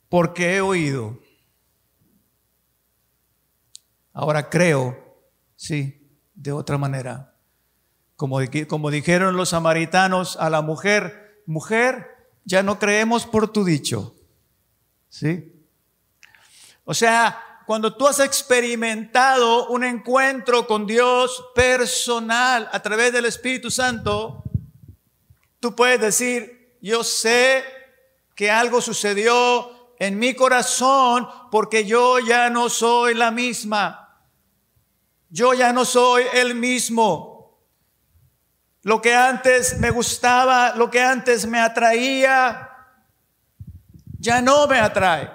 porque 0.08 0.56
he 0.56 0.60
oído. 0.60 1.20
Ahora 4.12 4.50
creo, 4.50 5.05
sí, 5.56 6.08
de 6.34 6.52
otra 6.52 6.78
manera. 6.78 7.34
Como, 8.14 8.38
como 8.68 8.90
dijeron 8.90 9.36
los 9.36 9.50
samaritanos 9.50 10.36
a 10.36 10.48
la 10.48 10.62
mujer, 10.62 11.42
mujer, 11.46 12.06
ya 12.44 12.62
no 12.62 12.78
creemos 12.78 13.26
por 13.26 13.48
tu 13.48 13.64
dicho. 13.64 14.14
¿Sí? 15.08 15.52
O 16.84 16.94
sea, 16.94 17.42
cuando 17.66 17.96
tú 17.96 18.06
has 18.06 18.20
experimentado 18.20 19.68
un 19.68 19.82
encuentro 19.82 20.66
con 20.68 20.86
Dios 20.86 21.44
personal 21.54 22.68
a 22.70 22.80
través 22.80 23.12
del 23.12 23.24
Espíritu 23.24 23.72
Santo, 23.72 24.44
tú 25.58 25.74
puedes 25.74 26.00
decir, 26.00 26.76
yo 26.80 27.02
sé 27.02 27.64
que 28.36 28.52
algo 28.52 28.80
sucedió 28.80 29.94
en 29.98 30.18
mi 30.18 30.34
corazón 30.34 31.26
porque 31.50 31.84
yo 31.84 32.20
ya 32.20 32.50
no 32.50 32.68
soy 32.68 33.14
la 33.14 33.32
misma. 33.32 34.05
Yo 35.36 35.52
ya 35.52 35.70
no 35.70 35.84
soy 35.84 36.24
el 36.32 36.54
mismo. 36.54 37.60
Lo 38.84 39.02
que 39.02 39.14
antes 39.14 39.78
me 39.78 39.90
gustaba, 39.90 40.74
lo 40.76 40.90
que 40.90 41.02
antes 41.02 41.44
me 41.44 41.60
atraía, 41.60 42.70
ya 44.18 44.40
no 44.40 44.66
me 44.66 44.78
atrae. 44.78 45.30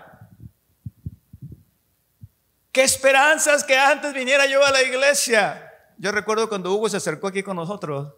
Qué 2.72 2.82
esperanzas 2.82 3.64
que 3.64 3.78
antes 3.78 4.12
viniera 4.12 4.48
yo 4.48 4.66
a 4.66 4.72
la 4.72 4.82
iglesia. 4.82 5.72
Yo 6.00 6.12
recuerdo 6.12 6.50
cuando 6.50 6.74
Hugo 6.74 6.90
se 6.90 6.98
acercó 6.98 7.28
aquí 7.28 7.44
con 7.44 7.58
nosotros, 7.58 8.12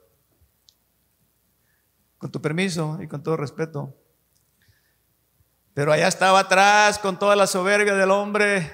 con 2.18 2.32
tu 2.32 2.42
permiso 2.42 2.98
y 3.02 3.10
con 3.10 3.22
todo 3.22 3.36
respeto. 3.36 3.94
Pero 5.74 5.92
allá 5.92 6.08
estaba 6.08 6.40
atrás 6.40 6.98
con 6.98 7.20
toda 7.20 7.36
la 7.36 7.46
soberbia 7.46 7.96
del 7.96 8.12
hombre. 8.12 8.72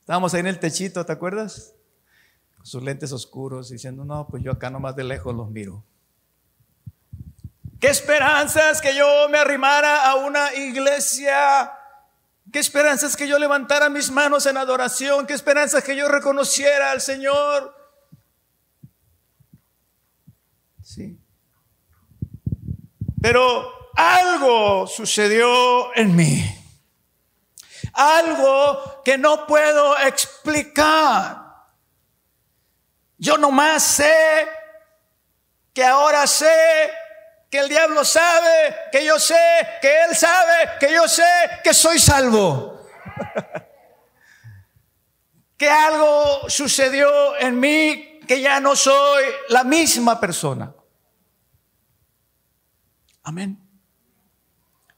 Estábamos 0.00 0.34
ahí 0.34 0.40
en 0.40 0.48
el 0.48 0.60
techito, 0.60 1.06
¿te 1.06 1.12
acuerdas? 1.12 1.74
Sus 2.62 2.82
lentes 2.82 3.12
oscuros, 3.12 3.70
diciendo, 3.70 4.04
no, 4.04 4.26
pues 4.28 4.42
yo 4.42 4.52
acá 4.52 4.70
nomás 4.70 4.96
de 4.96 5.04
lejos 5.04 5.34
los 5.34 5.50
miro. 5.50 5.84
Qué 7.80 7.88
esperanzas 7.88 8.80
que 8.80 8.94
yo 8.94 9.28
me 9.28 9.38
arrimara 9.38 10.08
a 10.08 10.14
una 10.14 10.54
iglesia 10.54 11.72
Qué 12.50 12.58
esperanza 12.58 13.08
que 13.16 13.26
yo 13.26 13.38
levantara 13.38 13.88
mis 13.88 14.10
manos 14.10 14.44
en 14.46 14.58
adoración. 14.58 15.26
Qué 15.26 15.32
esperanza 15.32 15.80
que 15.82 15.96
yo 15.96 16.08
reconociera 16.08 16.90
al 16.90 17.00
Señor. 17.00 17.74
Sí. 20.82 21.18
Pero 23.22 23.90
algo 23.94 24.86
sucedió 24.86 25.94
en 25.94 26.14
mí. 26.14 26.44
Algo 27.94 29.02
que 29.02 29.16
no 29.16 29.46
puedo 29.46 29.96
explicar. 29.98 31.41
Yo 33.22 33.38
nomás 33.38 33.84
sé 33.84 34.48
que 35.72 35.84
ahora 35.84 36.26
sé 36.26 36.90
que 37.48 37.60
el 37.60 37.68
diablo 37.68 38.04
sabe, 38.04 38.74
que 38.90 39.04
yo 39.04 39.16
sé, 39.16 39.36
que 39.80 40.06
él 40.06 40.16
sabe, 40.16 40.70
que 40.80 40.92
yo 40.92 41.06
sé 41.06 41.22
que 41.62 41.72
soy 41.72 42.00
salvo. 42.00 42.84
que 45.56 45.70
algo 45.70 46.50
sucedió 46.50 47.38
en 47.38 47.60
mí 47.60 48.18
que 48.26 48.40
ya 48.40 48.58
no 48.58 48.74
soy 48.74 49.22
la 49.50 49.62
misma 49.62 50.18
persona. 50.18 50.74
Amén. 53.22 53.56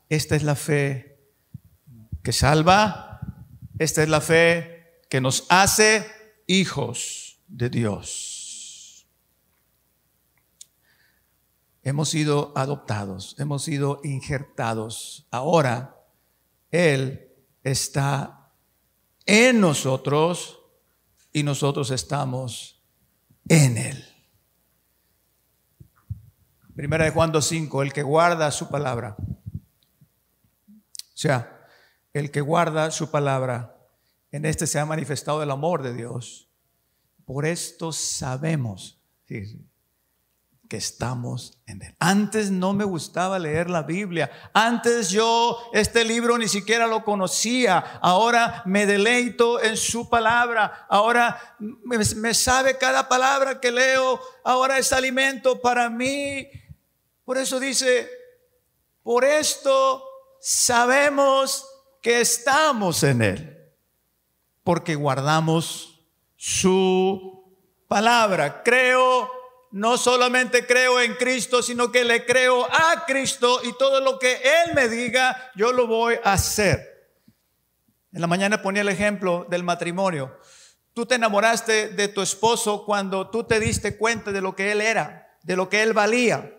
Esta 0.08 0.34
es 0.34 0.44
la 0.44 0.54
fe 0.54 1.18
que 2.22 2.32
salva, 2.32 3.20
esta 3.78 4.02
es 4.02 4.08
la 4.08 4.22
fe 4.22 5.02
que 5.10 5.20
nos 5.20 5.44
hace 5.50 6.10
hijos 6.46 7.23
de 7.54 7.70
Dios. 7.70 8.44
hemos 11.84 12.08
sido 12.08 12.52
adoptados, 12.56 13.36
hemos 13.38 13.62
sido 13.62 14.00
injertados. 14.02 15.28
Ahora 15.30 16.02
Él 16.70 17.30
está 17.62 18.50
en 19.26 19.60
nosotros 19.60 20.60
y 21.32 21.42
nosotros 21.42 21.90
estamos 21.90 22.82
en 23.48 23.76
Él. 23.76 24.04
Primera 26.74 27.04
de 27.04 27.10
Juan 27.10 27.32
2.5, 27.32 27.82
el 27.82 27.92
que 27.92 28.02
guarda 28.02 28.50
su 28.50 28.68
palabra. 28.68 29.16
O 30.68 31.16
sea, 31.16 31.68
el 32.12 32.30
que 32.30 32.40
guarda 32.40 32.90
su 32.90 33.10
palabra, 33.10 33.76
en 34.32 34.46
este 34.46 34.66
se 34.66 34.80
ha 34.80 34.86
manifestado 34.86 35.42
el 35.42 35.50
amor 35.50 35.82
de 35.82 35.94
Dios. 35.94 36.43
Por 37.24 37.46
esto 37.46 37.92
sabemos, 37.92 39.00
que 40.68 40.76
estamos 40.76 41.58
en 41.66 41.82
él. 41.82 41.94
Antes 41.98 42.50
no 42.50 42.72
me 42.72 42.84
gustaba 42.84 43.38
leer 43.38 43.68
la 43.68 43.82
Biblia. 43.82 44.30
Antes 44.52 45.10
yo 45.10 45.58
este 45.72 46.04
libro 46.04 46.38
ni 46.38 46.48
siquiera 46.48 46.86
lo 46.86 47.04
conocía. 47.04 47.78
Ahora 48.00 48.62
me 48.64 48.86
deleito 48.86 49.62
en 49.62 49.76
su 49.76 50.08
palabra. 50.08 50.86
Ahora 50.88 51.56
me, 51.58 52.34
sabe 52.34 52.78
cada 52.78 53.08
palabra 53.08 53.60
que 53.60 53.70
leo. 53.70 54.20
Ahora 54.42 54.78
es 54.78 54.92
alimento 54.92 55.60
para 55.60 55.90
mí. 55.90 56.48
Por 57.24 57.38
eso 57.38 57.60
dice, 57.60 58.08
por 59.02 59.24
esto 59.24 60.04
sabemos 60.40 61.66
que 62.02 62.20
estamos 62.20 63.02
en 63.02 63.22
él. 63.22 63.50
Porque 64.62 64.94
guardamos 64.94 65.93
su 66.46 67.56
palabra. 67.88 68.62
Creo 68.62 69.30
no 69.70 69.96
solamente 69.96 70.66
creo 70.66 71.00
en 71.00 71.14
Cristo, 71.14 71.62
sino 71.62 71.90
que 71.90 72.04
le 72.04 72.26
creo 72.26 72.66
a 72.66 73.06
Cristo 73.06 73.60
y 73.64 73.72
todo 73.78 74.02
lo 74.02 74.18
que 74.18 74.34
Él 74.34 74.74
me 74.74 74.90
diga, 74.90 75.50
yo 75.56 75.72
lo 75.72 75.86
voy 75.86 76.16
a 76.22 76.34
hacer. 76.34 77.16
En 78.12 78.20
la 78.20 78.26
mañana 78.26 78.60
ponía 78.60 78.82
el 78.82 78.90
ejemplo 78.90 79.46
del 79.48 79.62
matrimonio. 79.62 80.38
Tú 80.92 81.06
te 81.06 81.14
enamoraste 81.14 81.88
de 81.88 82.08
tu 82.08 82.20
esposo 82.20 82.84
cuando 82.84 83.30
tú 83.30 83.44
te 83.44 83.58
diste 83.58 83.96
cuenta 83.96 84.30
de 84.30 84.42
lo 84.42 84.54
que 84.54 84.70
Él 84.70 84.82
era, 84.82 85.38
de 85.42 85.56
lo 85.56 85.70
que 85.70 85.82
Él 85.82 85.94
valía. 85.94 86.58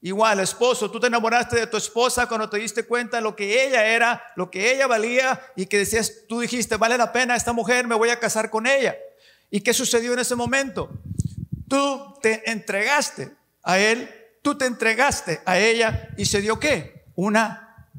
Igual, 0.00 0.40
esposo, 0.40 0.90
tú 0.90 0.98
te 0.98 1.08
enamoraste 1.08 1.56
de 1.56 1.66
tu 1.66 1.76
esposa 1.76 2.26
cuando 2.26 2.48
te 2.48 2.56
diste 2.56 2.86
cuenta 2.86 3.18
de 3.18 3.22
lo 3.22 3.36
que 3.36 3.66
ella 3.66 3.86
era, 3.86 4.22
lo 4.34 4.50
que 4.50 4.72
ella 4.72 4.86
valía 4.86 5.40
y 5.56 5.66
que 5.66 5.78
decías, 5.78 6.22
tú 6.26 6.40
dijiste, 6.40 6.76
vale 6.76 6.96
la 6.96 7.12
pena 7.12 7.36
esta 7.36 7.52
mujer, 7.52 7.86
me 7.86 7.94
voy 7.94 8.08
a 8.08 8.18
casar 8.18 8.48
con 8.48 8.66
ella. 8.66 8.96
¿Y 9.50 9.60
qué 9.60 9.72
sucedió 9.72 10.12
en 10.12 10.18
ese 10.18 10.34
momento? 10.34 10.90
Tú 11.68 12.14
te 12.22 12.50
entregaste 12.50 13.34
a 13.62 13.78
él, 13.78 14.08
tú 14.42 14.56
te 14.56 14.66
entregaste 14.66 15.40
a 15.44 15.58
ella 15.58 16.08
y 16.16 16.26
se 16.26 16.40
dio 16.40 16.58
qué? 16.58 17.06
Una 17.14 17.90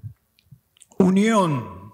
unión. 0.97 1.93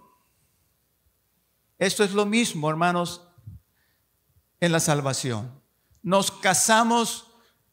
Esto 1.80 2.04
es 2.04 2.14
lo 2.14 2.26
mismo, 2.26 2.70
hermanos, 2.70 3.22
en 4.60 4.72
la 4.72 4.80
salvación. 4.80 5.62
Nos 6.01 6.32
casamos 6.32 7.28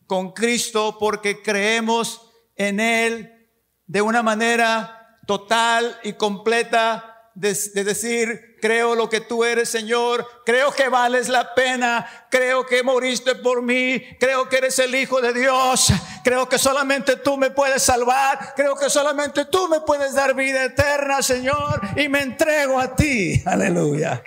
con 0.07 0.33
Cristo 0.33 0.97
porque 0.99 1.43
creemos 1.43 2.31
en 2.57 2.81
Él 2.81 3.49
de 3.87 4.03
una 4.03 4.23
manera 4.23 5.19
total 5.27 5.99
y 6.03 6.15
completa 6.15 7.10
de, 7.41 7.85
decir, 7.85 8.59
creo 8.61 8.95
lo 8.95 9.09
que 9.09 9.23
tú 9.23 9.45
eres, 9.45 9.71
Señor, 9.71 10.27
creo 10.45 10.71
que 10.73 10.91
vales 10.91 11.31
la 11.31 11.55
pena, 11.55 12.27
creo 12.31 12.67
que 12.67 12.83
moriste 12.83 13.35
por 13.35 13.63
mí, 13.63 14.05
creo 14.19 14.47
que 14.47 14.59
eres 14.59 14.79
el 14.79 14.95
Hijo 14.95 15.23
de 15.23 15.33
Dios, 15.33 15.91
creo 16.23 16.51
que 16.51 16.59
solamente 16.59 17.17
tú 17.17 17.39
me 17.39 17.51
puedes 17.51 17.83
salvar, 17.83 18.53
creo 18.55 18.77
que 18.77 18.91
solamente 18.91 19.47
tú 19.47 19.69
me 19.69 19.81
puedes 19.81 20.13
dar 20.13 20.35
vida 20.35 20.65
eterna, 20.65 21.23
Señor, 21.23 21.81
y 21.97 22.11
me 22.11 22.21
entrego 22.21 22.79
a 22.79 22.95
ti. 22.95 23.43
Aleluya, 23.47 24.23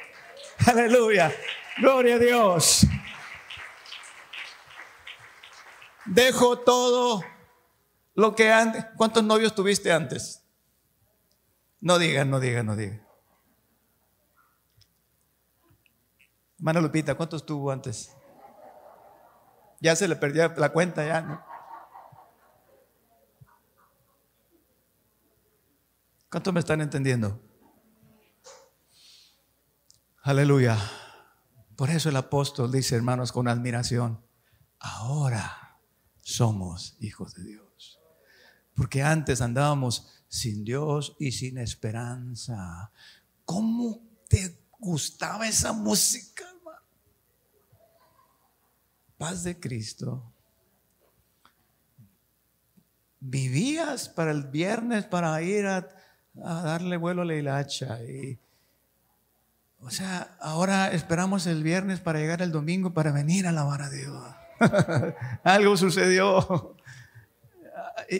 aleluya, 0.66 1.32
gloria 1.78 2.16
a 2.16 2.20
Dios. 2.20 2.88
Dejo 6.06 6.58
todo 6.58 7.24
lo 8.16 8.34
que 8.34 8.52
antes. 8.52 8.86
¿Cuántos 8.98 9.24
novios 9.24 9.54
tuviste 9.54 9.92
antes? 9.92 10.42
No 11.80 12.00
digan, 12.00 12.32
no 12.32 12.40
digan, 12.40 12.66
no 12.66 12.76
digan. 12.76 13.03
Hermana 16.64 16.80
Lupita, 16.80 17.16
¿cuántos 17.16 17.46
tuvo 17.46 17.72
antes? 17.72 18.16
Ya 19.82 19.98
se 19.98 20.08
le 20.08 20.16
perdió 20.16 20.48
la 20.56 20.72
cuenta, 20.72 21.06
ya, 21.06 21.20
¿no? 21.20 21.44
¿Cuántos 26.32 26.54
me 26.54 26.62
están 26.62 26.80
entendiendo? 26.80 27.38
Aleluya. 30.22 30.78
Por 31.76 31.90
eso 31.90 32.08
el 32.08 32.16
apóstol 32.16 32.72
dice, 32.72 32.96
hermanos, 32.96 33.34
con 33.34 33.50
admiración, 33.50 34.26
ahora 34.80 35.82
somos 36.22 36.96
hijos 37.02 37.36
de 37.36 37.44
Dios. 37.44 38.00
Porque 38.74 39.04
antes 39.04 39.42
andábamos 39.42 40.24
sin 40.30 40.64
Dios 40.64 41.18
y 41.20 41.34
sin 41.34 41.58
esperanza. 41.58 42.94
¿Cómo 43.44 44.00
te 44.30 44.64
gustaba 44.80 45.46
esa 45.46 45.74
música? 45.74 46.53
Paz 49.24 49.46
de 49.46 49.58
Cristo. 49.58 50.22
Vivías 53.22 54.10
para 54.10 54.32
el 54.32 54.44
viernes 54.44 55.06
para 55.06 55.42
ir 55.42 55.66
a, 55.66 55.88
darle 56.34 56.98
vuelo 56.98 57.22
a 57.22 57.26
la 57.26 57.34
hilacha. 57.34 58.04
Y, 58.04 58.38
o 59.80 59.90
sea, 59.92 60.36
ahora 60.42 60.92
esperamos 60.92 61.48
el 61.48 61.64
viernes 61.64 62.02
para 62.02 62.20
llegar 62.20 62.42
el 62.42 62.52
domingo 62.52 62.94
para 62.94 63.14
venir 63.14 63.48
a 63.48 63.52
alabar 63.52 63.84
a 63.84 63.90
Dios. 63.90 64.36
Algo 65.46 65.78
sucedió. 65.78 66.76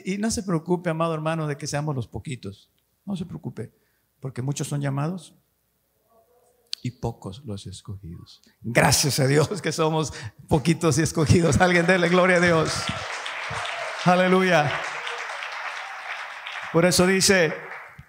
Y, 0.06 0.16
no 0.16 0.30
se 0.30 0.42
preocupe, 0.42 0.88
amado 0.88 1.12
hermano, 1.12 1.46
de 1.46 1.58
que 1.58 1.66
seamos 1.66 1.94
los 1.94 2.08
poquitos. 2.08 2.70
No 3.04 3.14
se 3.14 3.26
preocupe, 3.26 3.74
porque 4.20 4.40
muchos 4.40 4.68
son 4.68 4.80
llamados 4.80 5.34
y 6.84 6.90
pocos 6.90 7.42
los 7.46 7.66
escogidos. 7.66 8.42
Gracias 8.60 9.18
a 9.18 9.26
Dios 9.26 9.62
que 9.62 9.72
somos 9.72 10.12
poquitos 10.48 10.98
y 10.98 11.02
escogidos. 11.02 11.58
Alguien 11.58 11.86
déle 11.86 12.10
gloria 12.10 12.36
a 12.36 12.40
Dios. 12.40 12.74
Aleluya. 14.04 14.70
Por 16.74 16.84
eso 16.84 17.06
dice, 17.06 17.54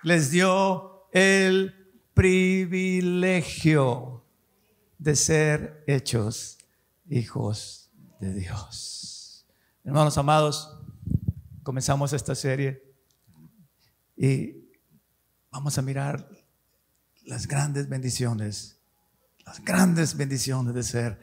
les 0.03 0.30
dio 0.30 1.07
el 1.13 1.73
privilegio 2.13 4.26
de 4.97 5.15
ser 5.15 5.86
hechos 5.88 6.57
hijos 7.09 7.89
de 8.19 8.34
Dios. 8.34 9.47
Hermanos 9.86 10.17
amados, 10.17 10.78
comenzamos 11.63 12.11
esta 12.11 12.36
serie 12.36 12.93
y 14.17 14.67
vamos 15.49 15.78
a 15.78 15.82
mirar 15.82 16.28
las 17.26 17.47
grandes 17.47 17.89
bendiciones, 17.89 18.80
las 19.45 19.63
grandes 19.63 20.15
bendiciones 20.15 20.73
de 20.73 20.84
ser 20.84 21.19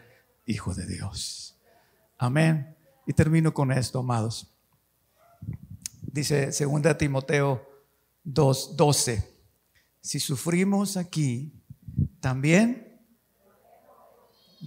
hijo 0.46 0.74
de 0.74 0.86
Dios. 0.86 1.56
Amén. 2.18 2.76
Y 3.06 3.12
termino 3.12 3.54
con 3.54 3.72
esto, 3.72 4.00
amados. 4.00 4.48
Dice 6.02 6.50
2 6.52 6.98
Timoteo 6.98 7.66
2:12, 8.24 9.24
si 10.00 10.20
sufrimos 10.20 10.96
aquí, 10.96 11.52
también 12.20 13.00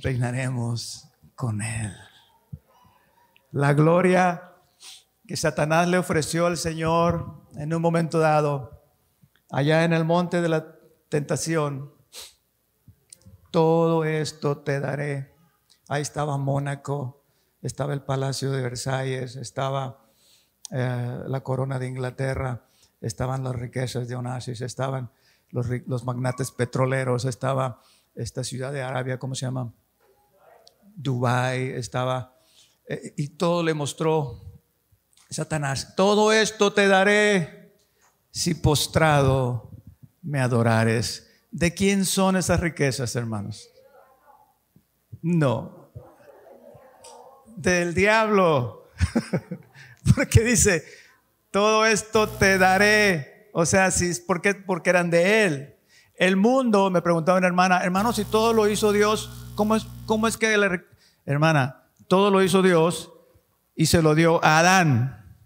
reinaremos 0.02 1.08
con 1.36 1.62
Él. 1.62 1.94
La 3.52 3.74
gloria 3.74 4.52
que 5.28 5.38
Satanás 5.38 5.88
le 5.88 5.98
ofreció 5.98 6.46
al 6.46 6.58
Señor 6.58 7.48
en 7.56 7.74
un 7.74 7.82
momento 7.82 8.20
dado, 8.20 8.84
allá 9.50 9.84
en 9.86 9.94
el 9.94 10.04
monte 10.04 10.42
de 10.42 10.50
la 10.50 10.75
tentación, 11.16 11.94
todo 13.50 14.04
esto 14.04 14.58
te 14.58 14.82
daré. 14.82 15.34
Ahí 15.88 16.02
estaba 16.02 16.38
Mónaco, 16.38 17.24
estaba 17.62 17.94
el 17.94 18.02
Palacio 18.02 18.52
de 18.52 18.62
Versalles, 18.62 19.38
estaba 19.38 20.10
eh, 20.72 21.20
la 21.26 21.40
corona 21.40 21.80
de 21.80 21.88
Inglaterra, 21.88 22.66
estaban 23.00 23.46
las 23.46 23.56
riquezas 23.56 24.10
de 24.10 24.18
Onassis, 24.18 24.60
estaban 24.60 25.10
los, 25.52 26.04
magnates 26.04 26.52
petroleros, 26.52 27.24
estaba 27.24 27.80
esta 28.14 28.44
ciudad 28.44 28.74
de 28.74 28.82
Arabia, 28.82 29.18
¿cómo 29.18 29.36
se 29.36 29.46
llama? 29.46 29.74
Dubai, 30.98 31.70
estaba, 31.70 32.36
eh, 32.90 33.14
y 33.16 33.30
todo 33.30 33.64
le 33.64 33.74
mostró 33.74 34.42
Satanás, 35.30 35.96
todo 35.96 36.34
esto 36.34 36.74
te 36.74 36.90
daré 36.90 37.74
si 38.32 38.54
postrado 38.54 39.75
me 40.26 40.42
adorares. 40.42 41.32
¿De 41.52 41.74
quién 41.74 42.04
son 42.04 42.36
esas 42.36 42.60
riquezas, 42.60 43.16
hermanos? 43.16 43.70
No. 45.22 45.92
Del 47.56 47.94
diablo. 47.94 48.90
porque 50.16 50.42
dice, 50.42 50.84
todo 51.52 51.86
esto 51.86 52.28
te 52.28 52.58
daré. 52.58 53.50
O 53.54 53.66
sea, 53.66 53.92
si, 53.92 54.14
¿por 54.22 54.42
qué? 54.42 54.56
Porque 54.56 54.90
eran 54.90 55.10
de 55.10 55.46
él. 55.46 55.76
El 56.16 56.36
mundo, 56.36 56.90
me 56.90 57.02
preguntaba 57.02 57.38
una 57.38 57.48
hermana, 57.48 57.84
hermano, 57.84 58.12
si 58.12 58.26
todo 58.26 58.54
lo 58.54 58.68
hizo 58.68 58.92
Dios, 58.92 59.52
¿cómo 59.56 59.76
es, 59.76 59.86
cómo 60.06 60.28
es 60.28 60.38
que, 60.38 60.58
la, 60.58 60.82
hermana, 61.26 61.84
todo 62.08 62.32
lo 62.32 62.42
hizo 62.42 62.62
Dios 62.62 63.12
y 63.76 63.86
se 63.88 64.02
lo 64.02 64.16
dio 64.16 64.44
a 64.44 64.60
Adán? 64.60 65.38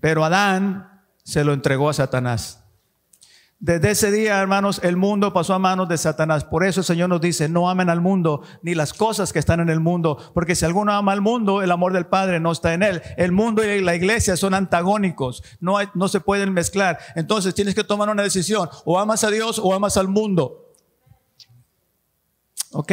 Pero 0.00 0.24
Adán 0.24 1.02
se 1.22 1.44
lo 1.44 1.52
entregó 1.52 1.90
a 1.90 1.94
Satanás. 1.94 2.65
Desde 3.66 3.90
ese 3.90 4.12
día, 4.12 4.38
hermanos, 4.38 4.80
el 4.84 4.96
mundo 4.96 5.32
pasó 5.32 5.52
a 5.52 5.58
manos 5.58 5.88
de 5.88 5.98
Satanás. 5.98 6.44
Por 6.44 6.64
eso 6.64 6.82
el 6.82 6.86
Señor 6.86 7.08
nos 7.08 7.20
dice, 7.20 7.48
no 7.48 7.68
amen 7.68 7.90
al 7.90 8.00
mundo 8.00 8.44
ni 8.62 8.76
las 8.76 8.92
cosas 8.92 9.32
que 9.32 9.40
están 9.40 9.58
en 9.58 9.68
el 9.68 9.80
mundo, 9.80 10.30
porque 10.34 10.54
si 10.54 10.64
alguno 10.64 10.92
ama 10.92 11.10
al 11.10 11.20
mundo, 11.20 11.62
el 11.62 11.72
amor 11.72 11.92
del 11.92 12.06
Padre 12.06 12.38
no 12.38 12.52
está 12.52 12.74
en 12.74 12.84
él. 12.84 13.02
El 13.16 13.32
mundo 13.32 13.64
y 13.64 13.80
la 13.80 13.96
iglesia 13.96 14.36
son 14.36 14.54
antagónicos, 14.54 15.42
no, 15.58 15.80
se 16.06 16.20
pueden 16.20 16.52
mezclar. 16.52 17.00
Entonces 17.16 17.56
tienes 17.56 17.74
que 17.74 17.82
tomar 17.82 18.08
una 18.08 18.22
decisión, 18.22 18.68
o 18.84 19.00
amas 19.00 19.24
a 19.24 19.32
Dios 19.32 19.58
o 19.58 19.74
amas 19.74 19.96
al 19.96 20.06
mundo. 20.06 20.72
¿Ok? 22.70 22.92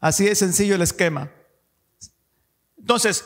Así 0.00 0.26
es 0.26 0.40
sencillo 0.40 0.74
el 0.74 0.82
esquema. 0.82 1.30
Entonces, 2.76 3.24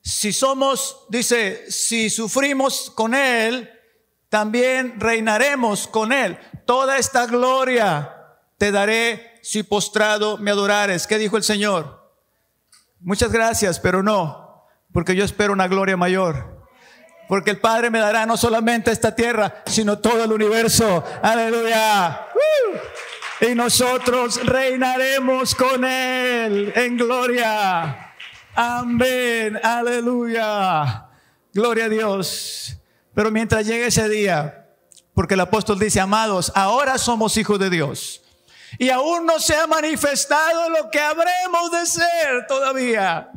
si 0.00 0.32
somos, 0.32 1.04
dice, 1.10 1.70
si 1.70 2.08
sufrimos 2.08 2.90
con 2.94 3.12
Él, 3.12 3.68
también 4.32 4.98
reinaremos 4.98 5.86
con 5.86 6.10
Él. 6.10 6.38
Toda 6.64 6.96
esta 6.96 7.26
gloria 7.26 8.16
te 8.56 8.72
daré 8.72 9.38
si 9.42 9.62
postrado 9.62 10.38
me 10.38 10.50
adorares. 10.50 11.06
¿Qué 11.06 11.18
dijo 11.18 11.36
el 11.36 11.42
Señor? 11.42 12.10
Muchas 13.00 13.30
gracias, 13.30 13.78
pero 13.78 14.02
no, 14.02 14.64
porque 14.90 15.14
yo 15.14 15.22
espero 15.22 15.52
una 15.52 15.68
gloria 15.68 15.98
mayor. 15.98 16.66
Porque 17.28 17.50
el 17.50 17.60
Padre 17.60 17.90
me 17.90 17.98
dará 17.98 18.24
no 18.24 18.38
solamente 18.38 18.90
esta 18.90 19.14
tierra, 19.14 19.62
sino 19.66 19.98
todo 19.98 20.24
el 20.24 20.32
universo. 20.32 21.04
Aleluya. 21.20 22.28
Y 23.38 23.54
nosotros 23.54 24.42
reinaremos 24.46 25.54
con 25.54 25.84
Él 25.84 26.72
en 26.74 26.96
gloria. 26.96 28.14
Amén, 28.54 29.60
aleluya. 29.62 31.06
Gloria 31.52 31.84
a 31.84 31.88
Dios. 31.90 32.78
Pero 33.14 33.30
mientras 33.30 33.66
llegue 33.66 33.86
ese 33.86 34.08
día, 34.08 34.66
porque 35.14 35.34
el 35.34 35.40
apóstol 35.40 35.78
dice, 35.78 36.00
amados, 36.00 36.52
ahora 36.54 36.98
somos 36.98 37.36
hijos 37.36 37.58
de 37.58 37.70
Dios. 37.70 38.22
Y 38.78 38.88
aún 38.88 39.26
no 39.26 39.38
se 39.38 39.54
ha 39.54 39.66
manifestado 39.66 40.70
lo 40.70 40.90
que 40.90 40.98
habremos 40.98 41.70
de 41.70 41.86
ser 41.86 42.46
todavía. 42.48 43.30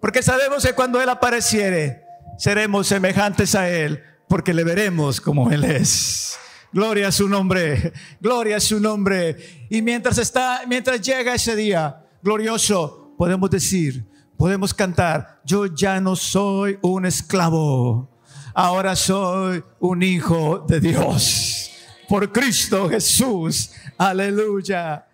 Porque 0.00 0.22
sabemos 0.22 0.64
que 0.64 0.72
cuando 0.72 1.00
Él 1.00 1.08
apareciere, 1.08 2.02
seremos 2.38 2.88
semejantes 2.88 3.54
a 3.54 3.68
Él, 3.68 4.02
porque 4.28 4.52
le 4.52 4.64
veremos 4.64 5.20
como 5.20 5.50
Él 5.50 5.64
es. 5.64 6.38
Gloria 6.72 7.08
a 7.08 7.12
su 7.12 7.28
nombre, 7.28 7.92
gloria 8.20 8.56
a 8.56 8.60
su 8.60 8.80
nombre. 8.80 9.66
Y 9.70 9.82
mientras 9.82 10.18
está, 10.18 10.62
mientras 10.66 11.00
llega 11.00 11.34
ese 11.34 11.54
día 11.54 12.02
glorioso, 12.22 13.14
podemos 13.16 13.48
decir, 13.50 14.04
podemos 14.36 14.74
cantar, 14.74 15.40
yo 15.44 15.66
ya 15.66 16.00
no 16.00 16.16
soy 16.16 16.78
un 16.82 17.06
esclavo, 17.06 18.10
ahora 18.56 18.96
soy 18.96 19.62
un 19.80 20.02
hijo 20.02 20.64
de 20.66 20.80
Dios. 20.80 21.70
Por 22.08 22.32
Cristo 22.32 22.88
Jesús. 22.88 23.70
Aleluya. 23.98 25.06